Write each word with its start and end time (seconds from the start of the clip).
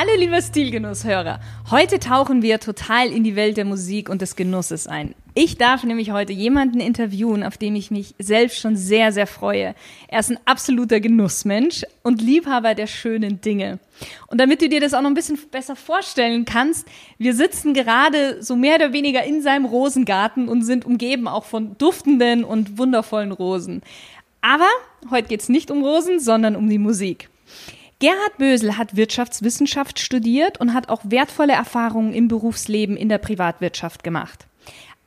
Hallo 0.00 0.12
lieber 0.16 0.40
Stilgenusshörer. 0.40 1.40
Heute 1.72 1.98
tauchen 1.98 2.40
wir 2.40 2.60
total 2.60 3.08
in 3.08 3.24
die 3.24 3.34
Welt 3.34 3.56
der 3.56 3.64
Musik 3.64 4.08
und 4.08 4.22
des 4.22 4.36
Genusses 4.36 4.86
ein. 4.86 5.16
Ich 5.34 5.58
darf 5.58 5.82
nämlich 5.82 6.12
heute 6.12 6.32
jemanden 6.32 6.78
interviewen, 6.78 7.42
auf 7.42 7.58
dem 7.58 7.74
ich 7.74 7.90
mich 7.90 8.14
selbst 8.16 8.60
schon 8.60 8.76
sehr, 8.76 9.10
sehr 9.10 9.26
freue. 9.26 9.74
Er 10.06 10.20
ist 10.20 10.30
ein 10.30 10.38
absoluter 10.44 11.00
Genussmensch 11.00 11.84
und 12.04 12.22
Liebhaber 12.22 12.76
der 12.76 12.86
schönen 12.86 13.40
Dinge. 13.40 13.80
Und 14.28 14.40
damit 14.40 14.62
du 14.62 14.68
dir 14.68 14.80
das 14.80 14.94
auch 14.94 15.00
noch 15.00 15.10
ein 15.10 15.14
bisschen 15.14 15.36
besser 15.50 15.74
vorstellen 15.74 16.44
kannst, 16.44 16.86
wir 17.18 17.34
sitzen 17.34 17.74
gerade 17.74 18.40
so 18.40 18.54
mehr 18.54 18.76
oder 18.76 18.92
weniger 18.92 19.24
in 19.24 19.42
seinem 19.42 19.64
Rosengarten 19.64 20.48
und 20.48 20.62
sind 20.62 20.84
umgeben 20.84 21.26
auch 21.26 21.44
von 21.44 21.76
duftenden 21.76 22.44
und 22.44 22.78
wundervollen 22.78 23.32
Rosen. 23.32 23.82
Aber 24.42 24.68
heute 25.10 25.26
geht's 25.26 25.48
nicht 25.48 25.72
um 25.72 25.82
Rosen, 25.82 26.20
sondern 26.20 26.54
um 26.54 26.68
die 26.68 26.78
Musik. 26.78 27.30
Gerhard 28.00 28.38
Bösel 28.38 28.78
hat 28.78 28.94
Wirtschaftswissenschaft 28.94 29.98
studiert 29.98 30.60
und 30.60 30.72
hat 30.72 30.88
auch 30.88 31.00
wertvolle 31.02 31.54
Erfahrungen 31.54 32.12
im 32.12 32.28
Berufsleben 32.28 32.96
in 32.96 33.08
der 33.08 33.18
Privatwirtschaft 33.18 34.04
gemacht. 34.04 34.46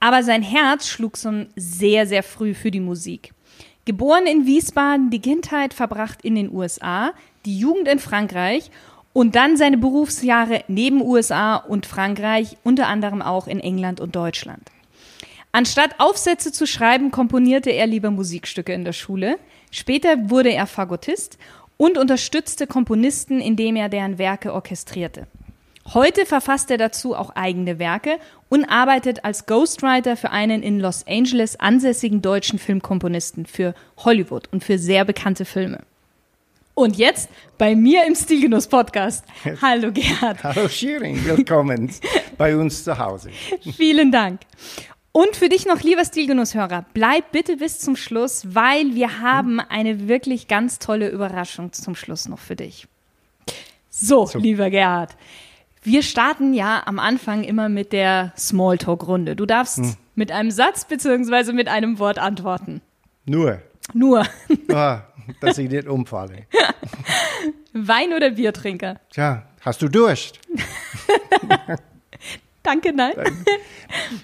Aber 0.01 0.23
sein 0.23 0.41
Herz 0.41 0.87
schlug 0.87 1.17
schon 1.17 1.47
sehr, 1.55 2.05
sehr 2.05 2.21
früh 2.21 2.53
für 2.53 2.69
die 2.69 2.81
Musik. 2.81 3.33
Geboren 3.85 4.25
in 4.25 4.45
Wiesbaden, 4.45 5.09
die 5.09 5.21
Kindheit 5.21 5.73
verbracht 5.73 6.21
in 6.23 6.35
den 6.35 6.51
USA, 6.51 7.13
die 7.45 7.57
Jugend 7.57 7.87
in 7.87 7.99
Frankreich 7.99 8.71
und 9.13 9.35
dann 9.35 9.55
seine 9.55 9.77
Berufsjahre 9.77 10.63
neben 10.67 11.01
USA 11.01 11.55
und 11.55 11.85
Frankreich, 11.85 12.57
unter 12.63 12.87
anderem 12.87 13.21
auch 13.21 13.47
in 13.47 13.61
England 13.61 14.01
und 14.01 14.15
Deutschland. 14.17 14.69
Anstatt 15.53 15.99
Aufsätze 15.99 16.51
zu 16.51 16.65
schreiben, 16.65 17.11
komponierte 17.11 17.71
er 17.71 17.87
lieber 17.87 18.11
Musikstücke 18.11 18.73
in 18.73 18.85
der 18.85 18.93
Schule. 18.93 19.37
Später 19.69 20.29
wurde 20.29 20.53
er 20.53 20.65
Fagottist 20.65 21.37
und 21.81 21.97
unterstützte 21.97 22.67
Komponisten, 22.67 23.41
indem 23.41 23.75
er 23.75 23.89
deren 23.89 24.19
Werke 24.19 24.53
orchestrierte. 24.53 25.25
Heute 25.95 26.27
verfasst 26.27 26.69
er 26.69 26.77
dazu 26.77 27.15
auch 27.15 27.31
eigene 27.31 27.79
Werke 27.79 28.19
und 28.49 28.65
arbeitet 28.65 29.25
als 29.25 29.47
Ghostwriter 29.47 30.15
für 30.15 30.29
einen 30.29 30.61
in 30.61 30.79
Los 30.79 31.07
Angeles 31.07 31.59
ansässigen 31.59 32.21
deutschen 32.21 32.59
Filmkomponisten 32.59 33.47
für 33.47 33.73
Hollywood 33.97 34.47
und 34.51 34.63
für 34.63 34.77
sehr 34.77 35.05
bekannte 35.05 35.43
Filme. 35.43 35.79
Und 36.75 36.97
jetzt 36.97 37.29
bei 37.57 37.75
mir 37.75 38.05
im 38.05 38.13
Stilgenuss 38.13 38.67
Podcast. 38.67 39.25
Hallo 39.59 39.91
Gerhard. 39.91 40.43
Hallo 40.43 40.67
Shirin, 40.67 41.25
willkommen 41.25 41.91
bei 42.37 42.55
uns 42.55 42.83
zu 42.83 42.95
Hause. 42.95 43.31
Vielen 43.75 44.11
Dank. 44.11 44.41
Und 45.13 45.35
für 45.35 45.49
dich 45.49 45.65
noch, 45.65 45.81
lieber 45.81 46.05
Stilgenusshörer, 46.05 46.85
bleib 46.93 47.31
bitte 47.31 47.57
bis 47.57 47.79
zum 47.79 47.97
Schluss, 47.97 48.55
weil 48.55 48.95
wir 48.95 49.19
haben 49.19 49.59
eine 49.59 50.07
wirklich 50.07 50.47
ganz 50.47 50.79
tolle 50.79 51.09
Überraschung 51.09 51.73
zum 51.73 51.95
Schluss 51.95 52.29
noch 52.29 52.39
für 52.39 52.55
dich. 52.55 52.87
So, 53.89 54.25
so. 54.25 54.39
lieber 54.39 54.69
Gerhard, 54.69 55.17
wir 55.83 56.01
starten 56.01 56.53
ja 56.53 56.83
am 56.85 56.97
Anfang 56.97 57.43
immer 57.43 57.67
mit 57.67 57.91
der 57.91 58.31
Smalltalk-Runde. 58.37 59.35
Du 59.35 59.45
darfst 59.45 59.79
hm. 59.79 59.95
mit 60.15 60.31
einem 60.31 60.51
Satz 60.51 60.85
beziehungsweise 60.85 61.51
mit 61.51 61.67
einem 61.67 61.99
Wort 61.99 62.17
antworten. 62.17 62.81
Nur. 63.25 63.61
Nur. 63.93 64.25
Ah, 64.73 65.03
dass 65.41 65.57
ich 65.57 65.69
nicht 65.69 65.87
umfalle. 65.87 66.47
Wein- 67.73 68.13
oder 68.13 68.31
Biertrinker? 68.31 68.99
Tja, 69.09 69.45
hast 69.61 69.81
du 69.81 69.89
Durst? 69.89 70.39
Danke, 72.63 72.93
nein. 72.93 73.13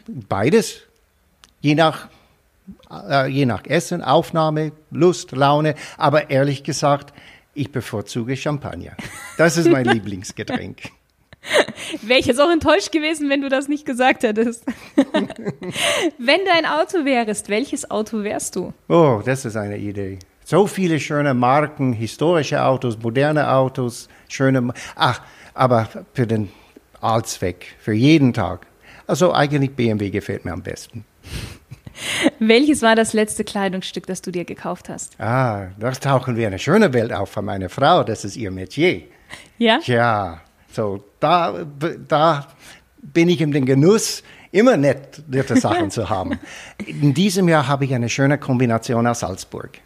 Beides. 0.07 0.81
Je 1.61 1.75
nach, 1.75 2.07
äh, 2.91 3.27
je 3.29 3.45
nach 3.45 3.65
Essen, 3.65 4.03
Aufnahme, 4.03 4.71
Lust, 4.91 5.31
Laune. 5.31 5.75
Aber 5.97 6.29
ehrlich 6.29 6.63
gesagt, 6.63 7.13
ich 7.53 7.71
bevorzuge 7.71 8.37
Champagner. 8.37 8.91
Das 9.37 9.57
ist 9.57 9.69
mein 9.69 9.85
Lieblingsgetränk. 9.93 10.91
Wäre 12.01 12.19
ich 12.19 12.25
jetzt 12.25 12.41
auch 12.41 12.51
enttäuscht 12.51 12.91
gewesen, 12.91 13.29
wenn 13.29 13.41
du 13.41 13.49
das 13.49 13.67
nicht 13.67 13.85
gesagt 13.85 14.23
hättest. 14.23 14.65
wenn 14.95 16.45
du 16.45 16.51
ein 16.53 16.65
Auto 16.65 17.05
wärst, 17.05 17.49
welches 17.49 17.89
Auto 17.89 18.23
wärst 18.23 18.55
du? 18.55 18.73
Oh, 18.89 19.21
das 19.25 19.45
ist 19.45 19.55
eine 19.55 19.77
Idee. 19.77 20.19
So 20.43 20.67
viele 20.67 20.99
schöne 20.99 21.33
Marken, 21.33 21.93
historische 21.93 22.63
Autos, 22.63 22.97
moderne 22.99 23.51
Autos, 23.51 24.07
schöne. 24.29 24.73
Ach, 24.95 25.21
aber 25.53 25.89
für 26.13 26.27
den 26.27 26.49
Allzweck, 27.01 27.75
für 27.79 27.93
jeden 27.93 28.33
Tag. 28.33 28.67
Also 29.05 29.33
eigentlich 29.33 29.75
BMW 29.75 30.09
gefällt 30.09 30.45
mir 30.45 30.53
am 30.53 30.61
besten. 30.61 31.05
Welches 32.39 32.81
war 32.81 32.95
das 32.95 33.13
letzte 33.13 33.43
Kleidungsstück, 33.43 34.05
das 34.05 34.21
du 34.21 34.31
dir 34.31 34.45
gekauft 34.45 34.89
hast? 34.89 35.19
Ah, 35.19 35.67
da 35.79 35.91
tauchen 35.91 36.35
wir 36.35 36.47
eine 36.47 36.59
schöne 36.59 36.93
Welt 36.93 37.11
auf 37.11 37.29
von 37.29 37.45
meiner 37.45 37.69
Frau. 37.69 38.03
Das 38.03 38.23
ist 38.23 38.35
ihr 38.35 38.51
Metier. 38.51 39.03
Ja? 39.57 39.79
Ja, 39.83 40.41
so 40.71 41.03
da, 41.19 41.65
da 42.07 42.47
bin 43.01 43.29
ich 43.29 43.41
in 43.41 43.51
den 43.51 43.65
Genuss, 43.65 44.23
immer 44.51 44.77
nett, 44.77 45.23
nette 45.27 45.57
Sachen 45.59 45.91
zu 45.91 46.09
haben. 46.09 46.39
In 46.85 47.13
diesem 47.13 47.47
Jahr 47.49 47.67
habe 47.67 47.85
ich 47.85 47.93
eine 47.93 48.09
schöne 48.09 48.37
Kombination 48.37 49.07
aus 49.07 49.19
Salzburg. 49.19 49.79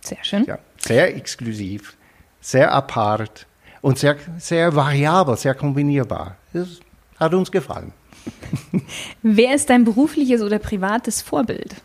Sehr 0.00 0.22
schön. 0.22 0.44
Ja, 0.44 0.58
sehr 0.78 1.14
exklusiv, 1.16 1.96
sehr 2.40 2.72
apart 2.72 3.46
und 3.82 3.98
sehr, 3.98 4.16
sehr 4.38 4.74
variabel, 4.74 5.36
sehr 5.36 5.54
kombinierbar. 5.54 6.36
Das 6.52 6.80
hat 7.18 7.34
uns 7.34 7.50
gefallen. 7.50 7.92
Wer 9.22 9.54
ist 9.54 9.70
dein 9.70 9.84
berufliches 9.84 10.42
oder 10.42 10.58
privates 10.58 11.22
Vorbild? 11.22 11.76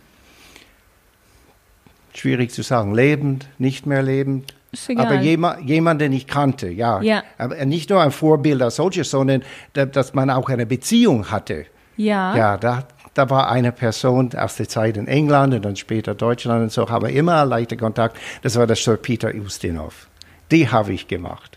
Schwierig 2.13 2.51
zu 2.51 2.61
sagen. 2.61 2.93
Lebend, 2.93 3.47
nicht 3.57 3.85
mehr 3.85 4.01
lebend. 4.01 4.53
Aber 4.97 5.21
jemand, 5.21 5.67
jemand, 5.67 6.01
den 6.01 6.11
ich 6.11 6.27
kannte, 6.27 6.69
ja. 6.69 7.01
ja. 7.01 7.23
Aber 7.37 7.63
nicht 7.65 7.89
nur 7.89 8.01
ein 8.01 8.11
Vorbild 8.11 8.61
als 8.61 8.75
solches, 8.75 9.09
sondern 9.09 9.43
dass 9.73 10.13
man 10.13 10.29
auch 10.29 10.49
eine 10.49 10.65
Beziehung 10.65 11.31
hatte. 11.31 11.65
Ja. 11.97 12.35
Ja, 12.35 12.57
da, 12.57 12.85
da 13.13 13.29
war 13.29 13.49
eine 13.49 13.71
Person 13.71 14.31
aus 14.35 14.57
der 14.57 14.67
Zeit 14.67 14.97
in 14.97 15.07
England 15.07 15.53
und 15.53 15.63
dann 15.63 15.75
später 15.75 16.13
Deutschland 16.13 16.63
und 16.63 16.71
so, 16.71 16.89
haben 16.89 17.07
wir 17.07 17.13
immer 17.13 17.45
leichter 17.45 17.77
Kontakt. 17.77 18.17
Das 18.41 18.57
war 18.57 18.67
der 18.67 18.75
Sir 18.75 18.97
Peter 18.97 19.33
Ustinov. 19.33 20.09
Die 20.51 20.69
habe 20.69 20.93
ich 20.93 21.07
gemacht. 21.07 21.54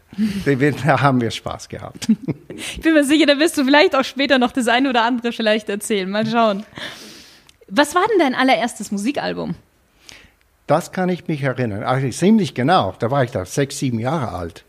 Da 0.84 1.00
haben 1.00 1.20
wir 1.20 1.30
Spaß 1.30 1.68
gehabt. 1.68 2.08
Ich 2.56 2.80
bin 2.80 2.94
mir 2.94 3.04
sicher, 3.04 3.26
da 3.26 3.38
wirst 3.38 3.56
du 3.56 3.64
vielleicht 3.64 3.94
auch 3.94 4.04
später 4.04 4.38
noch 4.38 4.52
das 4.52 4.66
eine 4.68 4.90
oder 4.90 5.04
andere 5.04 5.32
vielleicht 5.32 5.68
erzählen. 5.68 6.10
Mal 6.10 6.26
schauen. 6.26 6.64
Was 7.68 7.94
war 7.94 8.04
denn 8.10 8.18
dein 8.18 8.34
allererstes 8.34 8.90
Musikalbum? 8.90 9.54
Das 10.66 10.92
kann 10.92 11.08
ich 11.08 11.28
mich 11.28 11.42
erinnern. 11.42 11.82
Eigentlich 11.82 12.16
ziemlich 12.16 12.54
genau. 12.54 12.94
Da 12.98 13.10
war 13.10 13.24
ich 13.24 13.30
da 13.30 13.44
sechs, 13.44 13.78
sieben 13.78 13.98
Jahre 13.98 14.32
alt. 14.32 14.64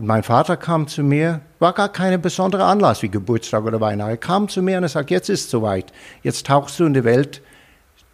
Mein 0.00 0.22
Vater 0.22 0.56
kam 0.56 0.86
zu 0.86 1.02
mir, 1.02 1.40
war 1.58 1.72
gar 1.72 1.90
keine 1.90 2.18
besondere 2.18 2.64
Anlass 2.64 3.02
wie 3.02 3.08
Geburtstag 3.08 3.64
oder 3.64 3.80
Weihnachten. 3.80 4.10
Er 4.10 4.16
kam 4.16 4.48
zu 4.48 4.62
mir 4.62 4.76
und 4.76 4.84
er 4.84 4.88
sagt, 4.88 5.10
jetzt 5.10 5.28
ist 5.28 5.46
es 5.46 5.50
soweit. 5.50 5.92
Jetzt 6.22 6.46
tauchst 6.46 6.78
du 6.78 6.84
in 6.84 6.94
die 6.94 7.04
Welt 7.04 7.42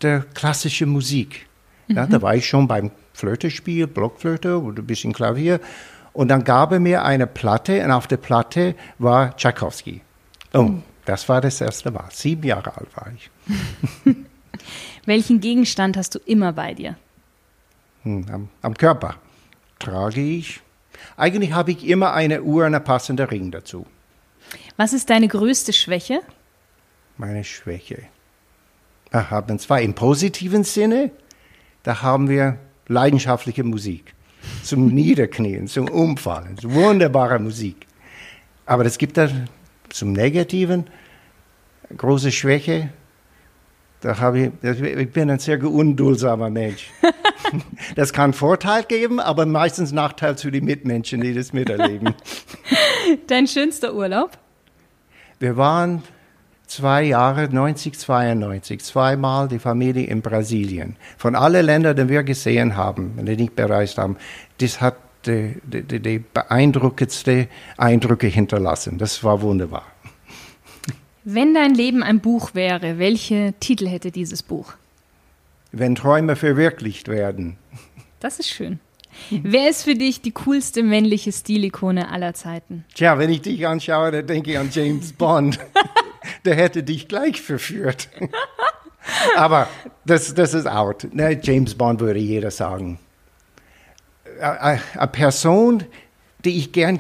der 0.02 0.20
klassischen 0.34 0.88
Musik. 0.88 1.46
Ja, 1.88 2.06
mhm. 2.06 2.10
Da 2.10 2.22
war 2.22 2.34
ich 2.34 2.46
schon 2.46 2.66
beim 2.66 2.90
Flötespiel, 3.12 3.86
Blockflöte 3.86 4.60
oder 4.60 4.82
ein 4.82 4.86
bisschen 4.86 5.12
Klavier. 5.12 5.60
Und 6.14 6.28
dann 6.28 6.44
gab 6.44 6.72
er 6.72 6.80
mir 6.80 7.04
eine 7.04 7.26
Platte 7.26 7.84
und 7.84 7.90
auf 7.90 8.06
der 8.06 8.16
Platte 8.16 8.76
war 8.98 9.36
Tchaikovsky. 9.36 10.00
Oh, 10.54 10.62
mhm. 10.62 10.82
das 11.04 11.28
war 11.28 11.40
das 11.40 11.60
erste 11.60 11.90
Mal. 11.90 12.08
Sieben 12.10 12.44
Jahre 12.44 12.76
alt 12.76 12.96
war 12.96 13.12
ich. 13.14 13.30
Welchen 15.04 15.40
Gegenstand 15.40 15.96
hast 15.96 16.14
du 16.14 16.20
immer 16.24 16.52
bei 16.52 16.72
dir? 16.72 16.96
Hm, 18.04 18.26
am, 18.32 18.48
am, 18.62 18.74
Körper 18.74 19.16
trage 19.80 20.20
ich. 20.20 20.60
Eigentlich 21.16 21.52
habe 21.52 21.72
ich 21.72 21.86
immer 21.86 22.14
eine 22.14 22.42
Uhr 22.42 22.64
und 22.64 22.74
einen 22.74 22.84
passenden 22.84 23.26
Ring 23.26 23.50
dazu. 23.50 23.84
Was 24.76 24.92
ist 24.92 25.10
deine 25.10 25.26
größte 25.26 25.72
Schwäche? 25.72 26.20
Meine 27.16 27.42
Schwäche. 27.42 28.04
Wir 29.10 29.30
haben 29.30 29.58
zwei 29.58 29.82
im 29.82 29.94
positiven 29.94 30.62
Sinne. 30.62 31.10
Da 31.82 32.02
haben 32.02 32.28
wir 32.28 32.58
leidenschaftliche 32.86 33.64
Musik. 33.64 34.13
Zum 34.62 34.88
Niederknien, 34.88 35.66
zum 35.68 35.88
Umfallen. 35.88 36.56
Wunderbare 36.62 37.38
Musik. 37.38 37.86
Aber 38.66 38.84
es 38.84 38.98
gibt 38.98 39.16
da 39.16 39.28
zum 39.90 40.12
Negativen 40.12 40.86
große 41.96 42.32
Schwäche. 42.32 42.90
Da 44.00 44.18
habe 44.18 44.52
ich, 44.62 44.82
ich 44.82 45.10
bin 45.10 45.30
ein 45.30 45.38
sehr 45.38 45.62
undulsamer 45.62 46.50
Mensch. 46.50 46.90
das 47.96 48.12
kann 48.12 48.32
Vorteil 48.32 48.84
geben, 48.84 49.20
aber 49.20 49.46
meistens 49.46 49.92
Nachteil 49.92 50.36
zu 50.36 50.50
den 50.50 50.64
Mitmenschen, 50.64 51.20
die 51.20 51.32
das 51.32 51.52
miterleben. 51.52 52.14
Dein 53.26 53.46
schönster 53.46 53.94
Urlaub? 53.94 54.36
Wir 55.38 55.56
waren 55.56 56.02
zwei 56.74 57.04
Jahre, 57.04 57.48
90, 57.48 57.96
92, 57.98 58.82
zweimal 58.82 59.48
die 59.48 59.58
Familie 59.58 60.06
in 60.06 60.22
Brasilien. 60.22 60.96
Von 61.16 61.36
allen 61.36 61.64
Ländern, 61.64 61.96
die 61.96 62.08
wir 62.08 62.24
gesehen 62.24 62.76
haben, 62.76 63.12
die 63.24 63.36
nicht 63.36 63.54
bereist 63.54 63.98
haben, 63.98 64.16
das 64.58 64.80
hat 64.80 64.96
die, 65.26 65.54
die, 65.62 66.00
die 66.00 66.18
beeindruckendste 66.18 67.48
Eindrücke 67.76 68.26
hinterlassen. 68.26 68.98
Das 68.98 69.22
war 69.22 69.40
wunderbar. 69.40 69.84
Wenn 71.22 71.54
dein 71.54 71.74
Leben 71.74 72.02
ein 72.02 72.20
Buch 72.20 72.54
wäre, 72.54 72.98
welche 72.98 73.54
Titel 73.60 73.86
hätte 73.86 74.10
dieses 74.10 74.42
Buch? 74.42 74.74
Wenn 75.72 75.94
Träume 75.94 76.36
verwirklicht 76.36 77.08
werden. 77.08 77.56
Das 78.20 78.38
ist 78.38 78.50
schön. 78.50 78.80
Wer 79.30 79.70
ist 79.70 79.84
für 79.84 79.94
dich 79.94 80.22
die 80.22 80.32
coolste 80.32 80.82
männliche 80.82 81.30
Stilikone 81.32 82.10
aller 82.10 82.34
Zeiten? 82.34 82.84
Tja, 82.94 83.16
wenn 83.18 83.30
ich 83.30 83.42
dich 83.42 83.66
anschaue, 83.66 84.10
dann 84.10 84.26
denke 84.26 84.50
ich 84.50 84.58
an 84.58 84.70
James 84.72 85.12
Bond. 85.12 85.58
Der 86.44 86.54
hätte 86.56 86.82
dich 86.82 87.08
gleich 87.08 87.40
verführt. 87.40 88.08
Aber 89.36 89.68
das, 90.04 90.34
das 90.34 90.54
ist 90.54 90.66
out. 90.66 91.06
Ne, 91.12 91.38
James 91.42 91.74
Bond 91.74 92.00
würde 92.00 92.20
jeder 92.20 92.50
sagen. 92.50 92.98
Eine 94.40 94.80
Person, 95.12 95.84
die 96.44 96.58
ich 96.58 96.72
gern 96.72 96.98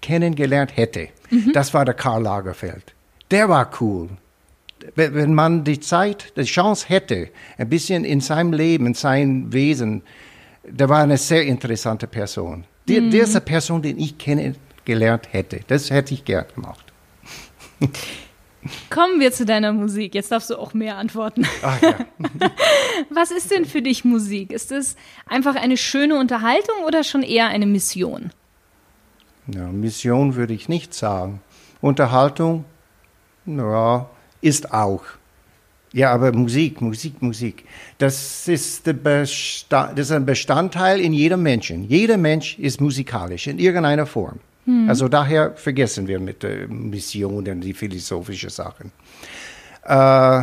kennengelernt 0.00 0.76
hätte, 0.76 1.08
mhm. 1.30 1.52
das 1.52 1.72
war 1.72 1.84
der 1.84 1.94
Karl 1.94 2.22
Lagerfeld 2.22 2.94
der 3.34 3.48
war 3.48 3.70
cool. 3.80 4.10
Wenn 4.94 5.34
man 5.34 5.64
die 5.64 5.80
Zeit, 5.80 6.36
die 6.36 6.44
Chance 6.44 6.86
hätte, 6.88 7.30
ein 7.56 7.68
bisschen 7.68 8.04
in 8.04 8.20
seinem 8.20 8.52
Leben, 8.52 8.86
in 8.86 8.94
seinem 8.94 9.52
Wesen, 9.52 10.02
der 10.62 10.88
war 10.88 11.02
eine 11.02 11.16
sehr 11.16 11.42
interessante 11.44 12.06
Person. 12.06 12.64
Die, 12.86 13.00
mhm. 13.00 13.10
Diese 13.10 13.40
Person, 13.40 13.80
den 13.80 13.98
ich 13.98 14.18
kennengelernt 14.18 15.32
hätte, 15.32 15.60
das 15.66 15.90
hätte 15.90 16.12
ich 16.14 16.24
gern 16.24 16.44
gemacht. 16.54 16.92
Kommen 18.90 19.20
wir 19.20 19.32
zu 19.32 19.44
deiner 19.44 19.72
Musik. 19.72 20.14
Jetzt 20.14 20.32
darfst 20.32 20.50
du 20.50 20.56
auch 20.56 20.74
mehr 20.74 20.96
antworten. 20.96 21.46
Ach, 21.62 21.82
ja. 21.82 21.94
Was 23.10 23.30
ist 23.30 23.50
denn 23.50 23.64
für 23.64 23.82
dich 23.82 24.04
Musik? 24.04 24.52
Ist 24.52 24.72
es 24.72 24.96
einfach 25.26 25.54
eine 25.54 25.76
schöne 25.76 26.18
Unterhaltung 26.18 26.76
oder 26.86 27.04
schon 27.04 27.22
eher 27.22 27.48
eine 27.48 27.66
Mission? 27.66 28.30
Ja, 29.46 29.66
Mission 29.68 30.34
würde 30.36 30.54
ich 30.54 30.68
nicht 30.68 30.94
sagen. 30.94 31.40
Unterhaltung 31.80 32.64
ja, 33.46 34.08
ist 34.40 34.72
auch. 34.72 35.02
Ja, 35.92 36.12
aber 36.12 36.32
Musik, 36.32 36.80
Musik, 36.80 37.22
Musik, 37.22 37.66
das 37.98 38.48
ist, 38.48 38.86
das 38.86 39.30
ist 39.96 40.12
ein 40.12 40.26
Bestandteil 40.26 40.98
in 40.98 41.12
jedem 41.12 41.42
Menschen. 41.42 41.84
Jeder 41.84 42.16
Mensch 42.16 42.58
ist 42.58 42.80
musikalisch 42.80 43.46
in 43.46 43.58
irgendeiner 43.58 44.06
Form. 44.06 44.40
Hm. 44.64 44.88
Also 44.88 45.08
daher 45.08 45.52
vergessen 45.56 46.06
wir 46.08 46.18
mit 46.18 46.42
der 46.42 46.68
Mission 46.68 47.46
und 47.48 47.60
die 47.60 47.74
philosophischen 47.74 48.50
Sachen. 48.50 48.92
Äh, 49.84 50.42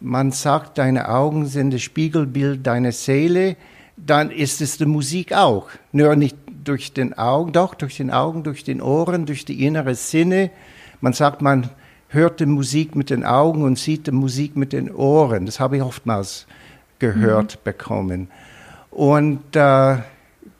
man 0.00 0.32
sagt, 0.32 0.78
deine 0.78 1.08
Augen 1.08 1.46
sind 1.46 1.72
das 1.72 1.82
Spiegelbild 1.82 2.66
deiner 2.66 2.92
Seele, 2.92 3.56
dann 3.96 4.30
ist 4.30 4.60
es 4.60 4.78
die 4.78 4.86
Musik 4.86 5.32
auch. 5.32 5.68
Nur 5.92 6.16
nicht 6.16 6.36
durch 6.64 6.92
den 6.92 7.16
Augen, 7.16 7.52
doch 7.52 7.74
durch 7.74 7.96
den 7.96 8.10
Augen, 8.10 8.42
durch 8.42 8.64
den 8.64 8.80
Ohren, 8.80 9.26
durch 9.26 9.44
die 9.44 9.64
innere 9.64 9.94
Sinne. 9.94 10.50
Man 11.00 11.12
sagt, 11.12 11.40
man 11.42 11.70
hört 12.08 12.40
die 12.40 12.46
Musik 12.46 12.94
mit 12.94 13.10
den 13.10 13.24
Augen 13.24 13.62
und 13.62 13.78
sieht 13.78 14.06
die 14.06 14.12
Musik 14.12 14.56
mit 14.56 14.72
den 14.72 14.92
Ohren. 14.92 15.46
Das 15.46 15.60
habe 15.60 15.76
ich 15.76 15.82
oftmals 15.82 16.46
gehört 16.98 17.56
mhm. 17.56 17.60
bekommen. 17.64 18.28
Und 18.90 19.56
äh, 19.56 19.98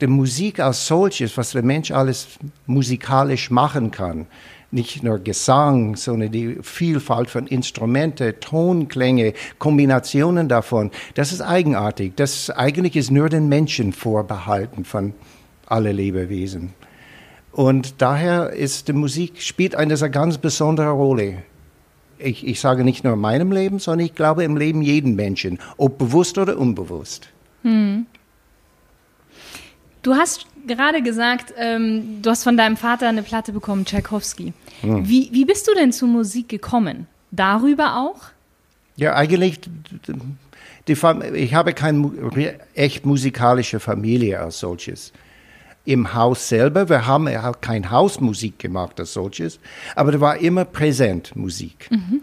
die 0.03 0.07
Musik 0.07 0.59
als 0.59 0.85
solches, 0.85 1.37
was 1.37 1.51
der 1.51 1.63
Mensch 1.63 1.89
alles 1.89 2.27
musikalisch 2.65 3.49
machen 3.49 3.89
kann, 3.89 4.27
nicht 4.69 5.01
nur 5.01 5.17
Gesang, 5.19 5.95
sondern 5.95 6.29
die 6.29 6.57
Vielfalt 6.61 7.29
von 7.29 7.47
Instrumente, 7.47 8.37
Tonklänge, 8.41 9.33
Kombinationen 9.59 10.49
davon, 10.49 10.91
das 11.13 11.31
ist 11.31 11.39
eigenartig. 11.39 12.13
Das 12.17 12.49
eigentlich 12.49 12.97
ist 12.97 13.11
nur 13.11 13.29
den 13.29 13.47
Menschen 13.47 13.93
vorbehalten 13.93 14.83
von 14.83 15.13
alle 15.67 15.93
Lebewesen. 15.93 16.73
Und 17.53 18.01
daher 18.01 18.49
ist 18.49 18.89
die 18.89 18.93
Musik 18.93 19.41
spielt 19.41 19.73
eine 19.73 19.95
ganz 20.09 20.37
besondere 20.37 20.89
Rolle. 20.89 21.43
Ich, 22.17 22.45
ich 22.45 22.59
sage 22.59 22.83
nicht 22.83 23.05
nur 23.05 23.13
in 23.13 23.19
meinem 23.19 23.53
Leben, 23.53 23.79
sondern 23.79 24.05
ich 24.05 24.15
glaube 24.15 24.43
im 24.43 24.57
Leben 24.57 24.81
jeden 24.81 25.15
Menschen, 25.15 25.59
ob 25.77 25.97
bewusst 25.97 26.37
oder 26.37 26.57
unbewusst. 26.57 27.29
Hm. 27.61 28.05
Du 30.03 30.13
hast 30.13 30.45
gerade 30.67 31.01
gesagt, 31.01 31.53
ähm, 31.57 32.21
du 32.21 32.29
hast 32.29 32.43
von 32.43 32.57
deinem 32.57 32.77
Vater 32.77 33.07
eine 33.07 33.23
Platte 33.23 33.53
bekommen, 33.53 33.85
Tchaikovsky. 33.85 34.53
Hm. 34.81 35.07
Wie, 35.07 35.29
wie 35.31 35.45
bist 35.45 35.67
du 35.67 35.73
denn 35.73 35.91
zur 35.91 36.09
Musik 36.09 36.49
gekommen? 36.49 37.07
Darüber 37.31 37.97
auch? 37.97 38.21
Ja, 38.95 39.15
eigentlich, 39.15 39.61
die, 40.85 40.95
ich 41.33 41.53
habe 41.55 41.73
keine 41.73 42.59
echt 42.75 43.05
musikalische 43.05 43.79
Familie 43.79 44.39
als 44.39 44.59
solches 44.59 45.13
im 45.85 46.13
Haus 46.13 46.47
selber. 46.47 46.89
Wir 46.89 47.07
haben 47.07 47.27
ja 47.27 47.51
kein 47.53 47.89
Hausmusik 47.89 48.59
gemacht 48.59 48.99
als 48.99 49.13
solches, 49.13 49.59
aber 49.95 50.11
da 50.11 50.19
war 50.21 50.37
immer 50.37 50.65
präsent 50.65 51.35
Musik. 51.35 51.89
Mhm. 51.89 52.21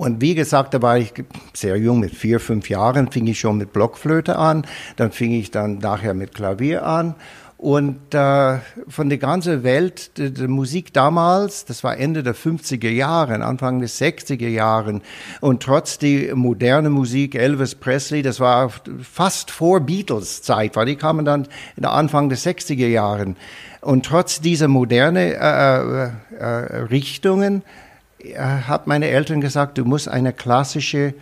Und 0.00 0.22
wie 0.22 0.34
gesagt, 0.34 0.72
da 0.72 0.80
war 0.80 0.96
ich 0.96 1.12
sehr 1.52 1.76
jung, 1.76 2.00
mit 2.00 2.14
vier, 2.14 2.40
fünf 2.40 2.70
Jahren 2.70 3.10
fing 3.12 3.26
ich 3.26 3.38
schon 3.38 3.58
mit 3.58 3.74
Blockflöte 3.74 4.38
an, 4.38 4.64
dann 4.96 5.12
fing 5.12 5.30
ich 5.32 5.50
dann 5.50 5.76
nachher 5.76 6.14
mit 6.14 6.34
Klavier 6.34 6.86
an 6.86 7.16
und 7.58 8.14
äh, 8.14 8.60
von 8.88 9.10
der 9.10 9.18
ganzen 9.18 9.62
Welt, 9.62 10.16
die, 10.16 10.32
die, 10.32 10.48
Musik 10.48 10.94
damals, 10.94 11.66
das 11.66 11.84
war 11.84 11.98
Ende 11.98 12.22
der 12.22 12.34
50er 12.34 12.88
Jahre, 12.88 13.44
Anfang 13.44 13.80
der 13.80 13.90
60er 13.90 14.48
Jahren. 14.48 15.02
Und 15.42 15.62
trotz 15.62 15.98
die 15.98 16.32
moderne 16.34 16.88
Musik, 16.88 17.34
Elvis 17.34 17.74
Presley, 17.74 18.22
das 18.22 18.40
war 18.40 18.72
fast 19.02 19.50
vor 19.50 19.80
Beatles 19.80 20.40
Zeit, 20.40 20.76
weil 20.76 20.86
die 20.86 20.96
kamen 20.96 21.26
dann 21.26 21.42
in 21.76 21.82
der 21.82 21.92
Anfang 21.92 22.30
der 22.30 22.38
60er 22.38 22.88
Jahren. 22.88 23.36
Und 23.82 24.06
trotz 24.06 24.40
dieser 24.40 24.68
moderne 24.68 25.34
äh, 25.34 26.04
äh, 26.04 26.10
äh, 26.38 26.76
Richtungen 26.84 27.62
hat 28.36 28.86
meine 28.86 29.08
Eltern 29.08 29.40
gesagt, 29.40 29.78
du 29.78 29.84
musst 29.84 30.08
eine 30.08 30.32
klassische 30.32 31.14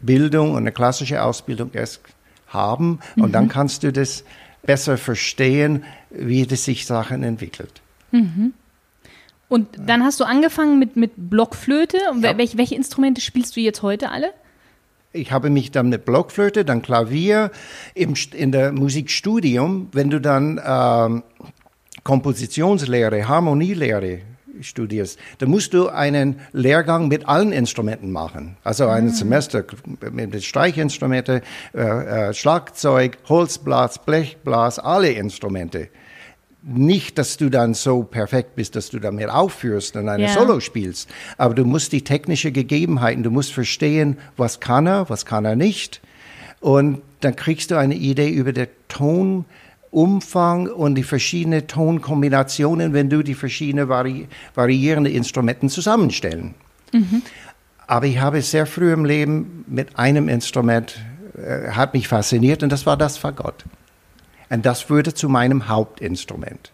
Bildung 0.00 0.52
und 0.52 0.58
eine 0.58 0.72
klassische 0.72 1.22
Ausbildung 1.22 1.70
erst 1.72 2.00
haben 2.48 3.00
und 3.16 3.28
mhm. 3.28 3.32
dann 3.32 3.48
kannst 3.48 3.82
du 3.82 3.92
das 3.92 4.24
besser 4.62 4.98
verstehen, 4.98 5.84
wie 6.10 6.46
das 6.46 6.64
sich 6.64 6.86
Sachen 6.86 7.22
entwickelt. 7.22 7.80
Mhm. 8.10 8.54
Und 9.48 9.68
dann 9.78 10.04
hast 10.04 10.20
du 10.20 10.24
angefangen 10.24 10.78
mit, 10.78 10.96
mit 10.96 11.12
Blockflöte. 11.16 11.98
Ja. 12.20 12.36
Welche, 12.36 12.58
welche 12.58 12.74
Instrumente 12.74 13.20
spielst 13.20 13.56
du 13.56 13.60
jetzt 13.60 13.82
heute 13.82 14.10
alle? 14.10 14.32
Ich 15.12 15.32
habe 15.32 15.48
mich 15.48 15.70
dann 15.70 15.88
mit 15.88 16.04
Blockflöte, 16.04 16.66
dann 16.66 16.82
Klavier, 16.82 17.50
im, 17.94 18.14
in 18.34 18.52
der 18.52 18.72
Musikstudium, 18.72 19.88
wenn 19.92 20.10
du 20.10 20.20
dann 20.20 20.60
ähm, 20.62 21.22
Kompositionslehre, 22.04 23.26
Harmonielehre 23.26 24.20
studierst, 24.60 25.18
dann 25.38 25.50
musst 25.50 25.74
du 25.74 25.88
einen 25.88 26.40
Lehrgang 26.52 27.08
mit 27.08 27.28
allen 27.28 27.52
Instrumenten 27.52 28.10
machen. 28.10 28.56
Also 28.64 28.86
ein 28.88 29.06
mhm. 29.06 29.10
Semester 29.10 29.64
mit 30.10 30.42
Streichinstrumente, 30.42 31.42
äh, 31.74 31.80
äh, 31.80 32.34
Schlagzeug, 32.34 33.18
Holzblas, 33.28 34.04
Blechblas, 34.04 34.78
alle 34.78 35.10
Instrumente. 35.10 35.88
Nicht, 36.62 37.18
dass 37.18 37.36
du 37.36 37.50
dann 37.50 37.74
so 37.74 38.02
perfekt 38.02 38.56
bist, 38.56 38.74
dass 38.76 38.90
du 38.90 38.98
damit 38.98 39.30
aufführst 39.30 39.96
und 39.96 40.08
eine 40.08 40.24
yeah. 40.24 40.32
Solo 40.32 40.60
spielst, 40.60 41.08
aber 41.36 41.54
du 41.54 41.64
musst 41.64 41.92
die 41.92 42.02
technische 42.02 42.50
Gegebenheiten, 42.50 43.22
du 43.22 43.30
musst 43.30 43.52
verstehen, 43.52 44.18
was 44.36 44.58
kann 44.58 44.86
er, 44.86 45.08
was 45.08 45.24
kann 45.24 45.44
er 45.44 45.56
nicht. 45.56 46.00
Und 46.60 47.02
dann 47.20 47.36
kriegst 47.36 47.70
du 47.70 47.78
eine 47.78 47.94
Idee 47.94 48.28
über 48.30 48.52
den 48.52 48.68
Ton, 48.88 49.44
Umfang 49.98 50.68
und 50.68 50.94
die 50.94 51.02
verschiedenen 51.02 51.66
Tonkombinationen, 51.66 52.92
wenn 52.92 53.10
du 53.10 53.24
die 53.24 53.34
verschiedenen 53.34 53.88
vari 53.88 54.28
variierenden 54.54 55.12
Instrumente 55.12 55.66
zusammenstellen. 55.66 56.54
Mhm. 56.92 57.22
Aber 57.88 58.06
ich 58.06 58.20
habe 58.20 58.40
sehr 58.42 58.66
früh 58.66 58.92
im 58.92 59.04
Leben 59.04 59.64
mit 59.66 59.98
einem 59.98 60.28
Instrument, 60.28 61.00
äh, 61.36 61.70
hat 61.70 61.94
mich 61.94 62.06
fasziniert 62.06 62.62
und 62.62 62.70
das 62.70 62.86
war 62.86 62.96
das 62.96 63.18
Fagott. 63.18 63.64
Und 64.50 64.64
das 64.64 64.88
wurde 64.88 65.14
zu 65.14 65.28
meinem 65.28 65.68
Hauptinstrument. 65.68 66.70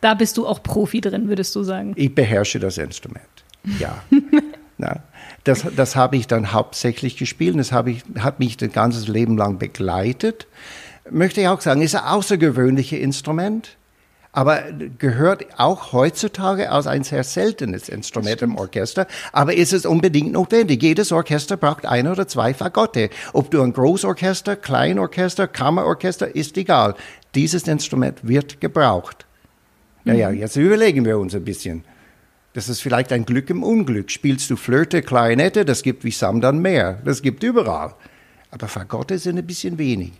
Da 0.00 0.14
bist 0.14 0.36
du 0.36 0.44
auch 0.44 0.64
Profi 0.64 1.00
drin, 1.00 1.28
würdest 1.28 1.54
du 1.54 1.62
sagen? 1.62 1.92
Ich 1.94 2.12
beherrsche 2.12 2.58
das 2.58 2.76
Instrument, 2.76 3.44
ja. 3.78 4.02
Na, 4.78 5.00
das, 5.44 5.64
das 5.76 5.94
habe 5.94 6.16
ich 6.16 6.26
dann 6.26 6.52
hauptsächlich 6.52 7.16
gespielt 7.16 7.52
und 7.52 7.58
das 7.58 7.70
habe 7.70 7.92
ich, 7.92 8.02
hat 8.18 8.40
mich 8.40 8.56
das 8.56 8.72
ganze 8.72 9.12
Leben 9.12 9.36
lang 9.36 9.58
begleitet 9.58 10.48
möchte 11.12 11.40
ich 11.40 11.48
auch 11.48 11.60
sagen, 11.60 11.82
ist 11.82 11.94
ein 11.94 12.04
außergewöhnliches 12.04 12.98
Instrument, 12.98 13.76
aber 14.32 14.62
gehört 14.98 15.58
auch 15.58 15.92
heutzutage 15.92 16.70
als 16.70 16.86
ein 16.86 17.04
sehr 17.04 17.22
seltenes 17.22 17.90
Instrument 17.90 18.40
im 18.40 18.56
Orchester. 18.56 19.06
Aber 19.32 19.54
ist 19.54 19.74
es 19.74 19.84
unbedingt 19.84 20.32
notwendig? 20.32 20.82
Jedes 20.82 21.12
Orchester 21.12 21.58
braucht 21.58 21.84
ein 21.84 22.08
oder 22.08 22.26
zwei 22.26 22.54
Fagotte. 22.54 23.10
Ob 23.34 23.50
du 23.50 23.62
ein 23.62 23.74
Großorchester, 23.74 24.56
Kleinorchester, 24.56 25.48
Kammerorchester, 25.48 26.34
ist 26.34 26.56
egal. 26.56 26.94
Dieses 27.34 27.68
Instrument 27.68 28.26
wird 28.26 28.60
gebraucht. 28.60 29.26
Naja, 30.04 30.30
mhm. 30.30 30.38
jetzt 30.38 30.56
überlegen 30.56 31.04
wir 31.04 31.18
uns 31.18 31.34
ein 31.34 31.44
bisschen. 31.44 31.84
Das 32.54 32.70
ist 32.70 32.80
vielleicht 32.80 33.12
ein 33.12 33.26
Glück 33.26 33.50
im 33.50 33.62
Unglück. 33.62 34.10
Spielst 34.10 34.50
du 34.50 34.56
Flöte, 34.56 35.02
Klarinette, 35.02 35.64
das 35.66 35.82
gibt 35.82 36.04
wie 36.04 36.10
Sam 36.10 36.40
dann 36.40 36.60
mehr. 36.60 37.00
Das 37.04 37.20
gibt 37.20 37.42
überall. 37.42 37.94
Aber 38.50 38.68
Fagotte 38.68 39.18
sind 39.18 39.38
ein 39.38 39.46
bisschen 39.46 39.78
wenig. 39.78 40.12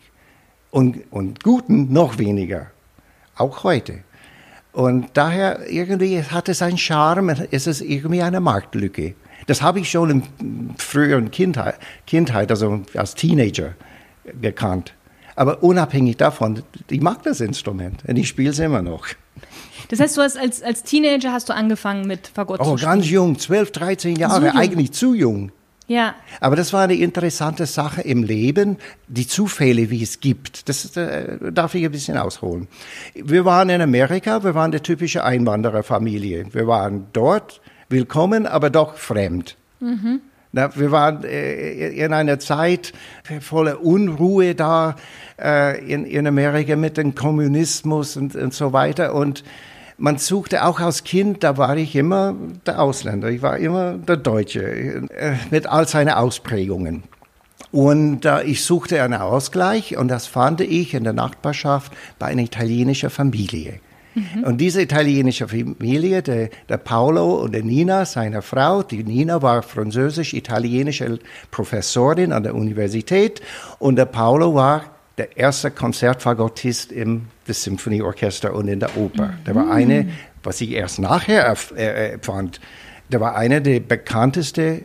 Und, 0.73 1.03
und 1.11 1.45
Guten 1.45 1.93
noch 1.93 2.19
weniger. 2.19 2.69
Auch 3.37 3.63
heute. 3.63 3.99
Und 4.73 5.11
daher 5.13 5.71
irgendwie 5.71 6.23
hat 6.23 6.49
es 6.49 6.63
einen 6.63 6.79
Charme, 6.79 7.47
es 7.51 7.67
ist 7.67 7.83
irgendwie 7.83 8.23
eine 8.23 8.41
Marktlücke. 8.41 9.15
Das 9.47 9.61
habe 9.61 9.81
ich 9.81 9.91
schon 9.91 10.25
in 10.41 10.75
früheren 10.79 11.31
Kindheit, 11.31 11.75
Kindheit, 12.07 12.51
also 12.51 12.81
als 12.95 13.15
Teenager 13.15 13.75
gekannt. 14.41 14.95
Aber 15.37 15.63
unabhängig 15.63 16.17
davon, 16.17 16.63
ich 16.89 17.03
mag 17.03 17.23
das 17.23 17.41
Instrument 17.41 18.03
und 18.07 18.17
ich 18.17 18.29
spiele 18.29 18.51
es 18.51 18.59
immer 18.59 18.81
noch. 18.81 19.07
Das 19.89 20.01
heißt, 20.01 20.17
du 20.17 20.23
hast 20.23 20.39
als, 20.39 20.63
als 20.63 20.85
Teenager 20.85 21.33
hast 21.33 21.51
du 21.51 21.55
angefangen 21.55 22.07
mit 22.07 22.29
Fagott 22.29 22.61
oh, 22.61 22.65
zu 22.65 22.79
spielen? 22.79 22.91
Oh, 22.91 22.95
ganz 22.95 23.11
jung, 23.11 23.39
12, 23.39 23.73
13 23.73 24.17
Jahre, 24.17 24.53
so 24.53 24.57
eigentlich 24.57 24.93
zu 24.93 25.13
jung. 25.13 25.53
Ja. 25.93 26.15
Aber 26.41 26.57
das 26.57 26.73
war 26.73 26.85
eine 26.85 26.95
interessante 26.95 27.67
Sache 27.67 28.01
im 28.01 28.23
Leben, 28.23 28.79
die 29.09 29.27
Zufälle, 29.27 29.91
wie 29.91 30.03
es 30.03 30.21
gibt. 30.21 30.71
Das 30.71 30.97
äh, 30.97 31.53
darf 31.53 31.75
ich 31.75 31.85
ein 31.85 31.93
bisschen 31.93 32.17
ausholen. 32.17 32.67
Wir 33.15 33.45
waren 33.45 33.69
in 33.69 33.83
Amerika, 33.83 34.43
wir 34.43 34.55
waren 34.55 34.71
eine 34.71 34.81
typische 34.81 35.23
Einwandererfamilie. 35.23 36.47
Wir 36.51 36.67
waren 36.67 37.09
dort 37.13 37.61
willkommen, 37.91 38.47
aber 38.47 38.71
doch 38.71 38.97
fremd. 38.97 39.59
Mhm. 39.81 40.23
Na, 40.53 40.75
wir 40.75 40.91
waren 40.93 41.25
äh, 41.25 41.91
in 41.91 42.15
einer 42.15 42.39
Zeit 42.39 42.95
voller 43.41 43.83
Unruhe 43.83 44.55
da 44.55 44.97
äh, 45.39 45.79
in, 45.85 46.07
in 46.07 46.27
Amerika 46.27 46.75
mit 46.75 46.97
dem 46.97 47.15
Kommunismus 47.15 48.17
und, 48.17 48.35
und 48.35 48.55
so 48.55 48.73
weiter. 48.73 49.15
Und 49.15 49.45
man 50.03 50.19
suchte 50.19 50.65
auch 50.65 50.81
als 50.81 51.05
Kind, 51.05 51.45
da 51.45 51.57
war 51.57 51.77
ich 51.77 51.95
immer 51.95 52.35
der 52.67 52.83
Ausländer, 52.83 53.31
ich 53.31 53.41
war 53.41 53.57
immer 53.59 53.93
der 53.93 54.17
Deutsche, 54.17 54.61
äh, 54.65 55.35
mit 55.53 55.69
all 55.69 55.87
seinen 55.87 56.11
Ausprägungen. 56.11 57.05
Und 57.71 58.25
äh, 58.25 58.43
ich 58.43 58.65
suchte 58.65 59.01
einen 59.01 59.15
Ausgleich 59.15 59.97
und 59.97 60.09
das 60.09 60.27
fand 60.27 60.61
ich 60.61 60.95
in 60.95 61.05
der 61.05 61.13
Nachbarschaft 61.13 61.93
bei 62.19 62.27
einer 62.27 62.43
italienischen 62.43 63.11
Familie. 63.11 63.79
Mhm. 64.17 64.43
Und 64.43 64.59
diese 64.61 64.83
italienische 64.83 65.47
Familie, 65.47 66.21
der, 66.21 66.51
der 66.69 66.79
Paolo 66.79 67.37
und 67.37 67.53
der 67.53 67.63
Nina, 67.63 68.05
seine 68.05 68.43
Frau, 68.43 68.83
die 68.83 69.05
Nina 69.05 69.41
war 69.41 69.63
französisch-italienische 69.63 71.21
Professorin 71.53 72.33
an 72.33 72.43
der 72.43 72.57
Universität 72.57 73.41
und 73.79 73.95
der 73.95 74.07
Paolo 74.07 74.53
war 74.53 74.83
der 75.17 75.37
erste 75.37 75.71
Konzertfagottist 75.71 76.91
im 76.91 77.29
das 77.47 77.63
Symphonieorchester 77.63 78.55
und 78.55 78.69
in 78.69 78.81
der 78.81 78.97
Oper. 78.97 79.35
Der 79.47 79.55
war 79.55 79.71
eine, 79.71 80.09
was 80.43 80.61
ich 80.61 80.71
erst 80.71 80.99
nachher 80.99 81.43
erfand, 81.43 82.61
der 83.11 83.21
war 83.21 83.37
einer 83.37 83.61
der 83.61 83.81
bekanntesten 83.81 84.85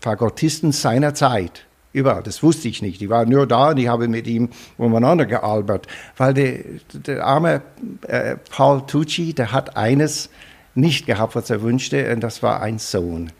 Fagottisten 0.00 0.72
seiner 0.72 1.14
Zeit. 1.14 1.66
Überall, 1.92 2.22
das 2.22 2.42
wusste 2.42 2.68
ich 2.68 2.82
nicht. 2.82 3.02
Ich 3.02 3.08
war 3.08 3.26
nur 3.26 3.46
da 3.46 3.70
und 3.70 3.78
ich 3.78 3.88
habe 3.88 4.06
mit 4.06 4.26
ihm 4.26 4.50
umeinander 4.78 5.26
gealbert. 5.26 5.88
Weil 6.16 6.34
der, 6.34 6.58
der 6.94 7.26
arme 7.26 7.62
äh, 8.06 8.36
Paul 8.50 8.86
Tucci, 8.86 9.34
der 9.34 9.50
hat 9.52 9.76
eines 9.76 10.30
nicht 10.74 11.06
gehabt, 11.06 11.34
was 11.34 11.50
er 11.50 11.62
wünschte, 11.62 12.12
und 12.12 12.20
das 12.20 12.44
war 12.44 12.62
ein 12.62 12.78
Sohn. 12.78 13.32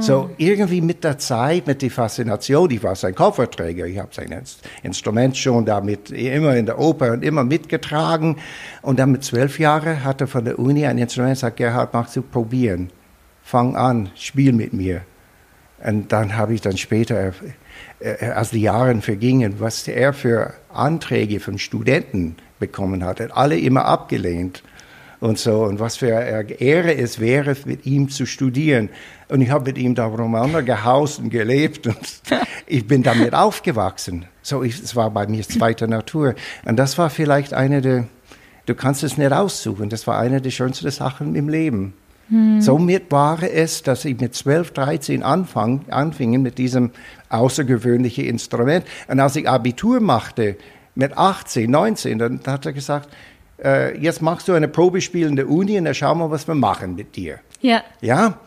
So 0.00 0.30
irgendwie 0.36 0.80
mit 0.80 1.02
der 1.02 1.18
Zeit, 1.18 1.66
mit 1.66 1.80
der 1.80 1.90
Faszination, 1.90 2.70
ich 2.70 2.82
war 2.82 2.94
sein 2.94 3.14
Kofferträger, 3.14 3.86
ich 3.86 3.98
habe 3.98 4.10
sein 4.12 4.42
Instrument 4.82 5.36
schon 5.36 5.64
damit 5.64 6.10
immer 6.10 6.54
in 6.56 6.66
der 6.66 6.78
Oper 6.78 7.12
und 7.12 7.24
immer 7.24 7.42
mitgetragen. 7.42 8.36
Und 8.82 8.98
dann 8.98 9.12
mit 9.12 9.24
zwölf 9.24 9.58
Jahren 9.58 10.04
hat 10.04 10.20
er 10.20 10.26
von 10.26 10.44
der 10.44 10.58
Uni 10.58 10.86
ein 10.86 10.98
Instrument 10.98 11.34
gesagt, 11.34 11.56
Gerhard, 11.56 11.94
magst 11.94 12.16
du 12.16 12.22
probieren? 12.22 12.90
Fang 13.42 13.76
an, 13.76 14.10
spiel 14.14 14.52
mit 14.52 14.74
mir. 14.74 15.02
Und 15.82 16.12
dann 16.12 16.36
habe 16.36 16.54
ich 16.54 16.60
dann 16.60 16.76
später, 16.76 17.32
äh, 18.00 18.10
äh, 18.10 18.30
als 18.30 18.50
die 18.50 18.60
Jahre 18.60 19.00
vergingen, 19.00 19.54
was 19.58 19.86
er 19.88 20.12
für 20.12 20.54
Anträge 20.72 21.40
von 21.40 21.58
Studenten 21.58 22.36
bekommen 22.58 23.04
hat, 23.04 23.20
hat 23.20 23.36
alle 23.36 23.58
immer 23.58 23.84
abgelehnt 23.84 24.62
und 25.20 25.38
so 25.38 25.64
und 25.64 25.80
was 25.80 25.96
für 25.96 26.16
eine 26.16 26.50
Ehre 26.60 26.94
es 26.94 27.20
wäre, 27.20 27.56
mit 27.64 27.86
ihm 27.86 28.08
zu 28.08 28.26
studieren. 28.26 28.90
Und 29.28 29.42
ich 29.42 29.50
habe 29.50 29.66
mit 29.66 29.78
ihm 29.78 29.94
da 29.94 30.06
rumeinander 30.06 30.62
gehaust 30.62 31.18
und 31.18 31.30
gelebt 31.30 31.86
und 31.86 31.96
ich 32.66 32.86
bin 32.86 33.02
damit 33.02 33.34
aufgewachsen. 33.34 34.26
So, 34.42 34.62
ich, 34.62 34.82
es 34.82 34.96
war 34.96 35.10
bei 35.10 35.26
mir 35.26 35.42
zweite 35.42 35.86
Natur. 35.86 36.34
Und 36.64 36.76
das 36.76 36.96
war 36.96 37.10
vielleicht 37.10 37.52
eine 37.52 37.82
der, 37.82 38.06
du 38.66 38.74
kannst 38.74 39.02
es 39.02 39.18
nicht 39.18 39.32
aussuchen, 39.32 39.90
das 39.90 40.06
war 40.06 40.18
eine 40.18 40.40
der 40.40 40.50
schönsten 40.50 40.90
Sachen 40.90 41.34
im 41.34 41.48
Leben. 41.48 41.94
Hm. 42.30 42.60
Somit 42.60 43.10
war 43.10 43.42
es, 43.42 43.82
dass 43.82 44.04
ich 44.04 44.18
mit 44.18 44.34
12, 44.34 44.72
13 44.72 45.22
anfang, 45.22 45.84
anfing 45.90 46.40
mit 46.42 46.58
diesem 46.58 46.90
außergewöhnlichen 47.28 48.24
Instrument. 48.24 48.84
Und 49.08 49.20
als 49.20 49.36
ich 49.36 49.48
Abitur 49.48 50.00
machte, 50.00 50.56
mit 50.94 51.16
18, 51.16 51.70
19, 51.70 52.18
dann 52.18 52.40
hat 52.46 52.66
er 52.66 52.72
gesagt, 52.72 53.08
äh, 53.62 53.96
jetzt 53.98 54.20
machst 54.20 54.48
du 54.48 54.52
eine 54.52 54.68
Probespiel 54.68 55.26
in 55.26 55.36
der 55.36 55.48
Uni 55.48 55.78
und 55.78 55.84
dann 55.84 55.94
schauen 55.94 56.18
wir, 56.18 56.30
was 56.30 56.46
wir 56.46 56.54
machen 56.54 56.96
mit 56.96 57.16
dir. 57.16 57.38
Ja. 57.60 57.82
Ja? 58.00 58.38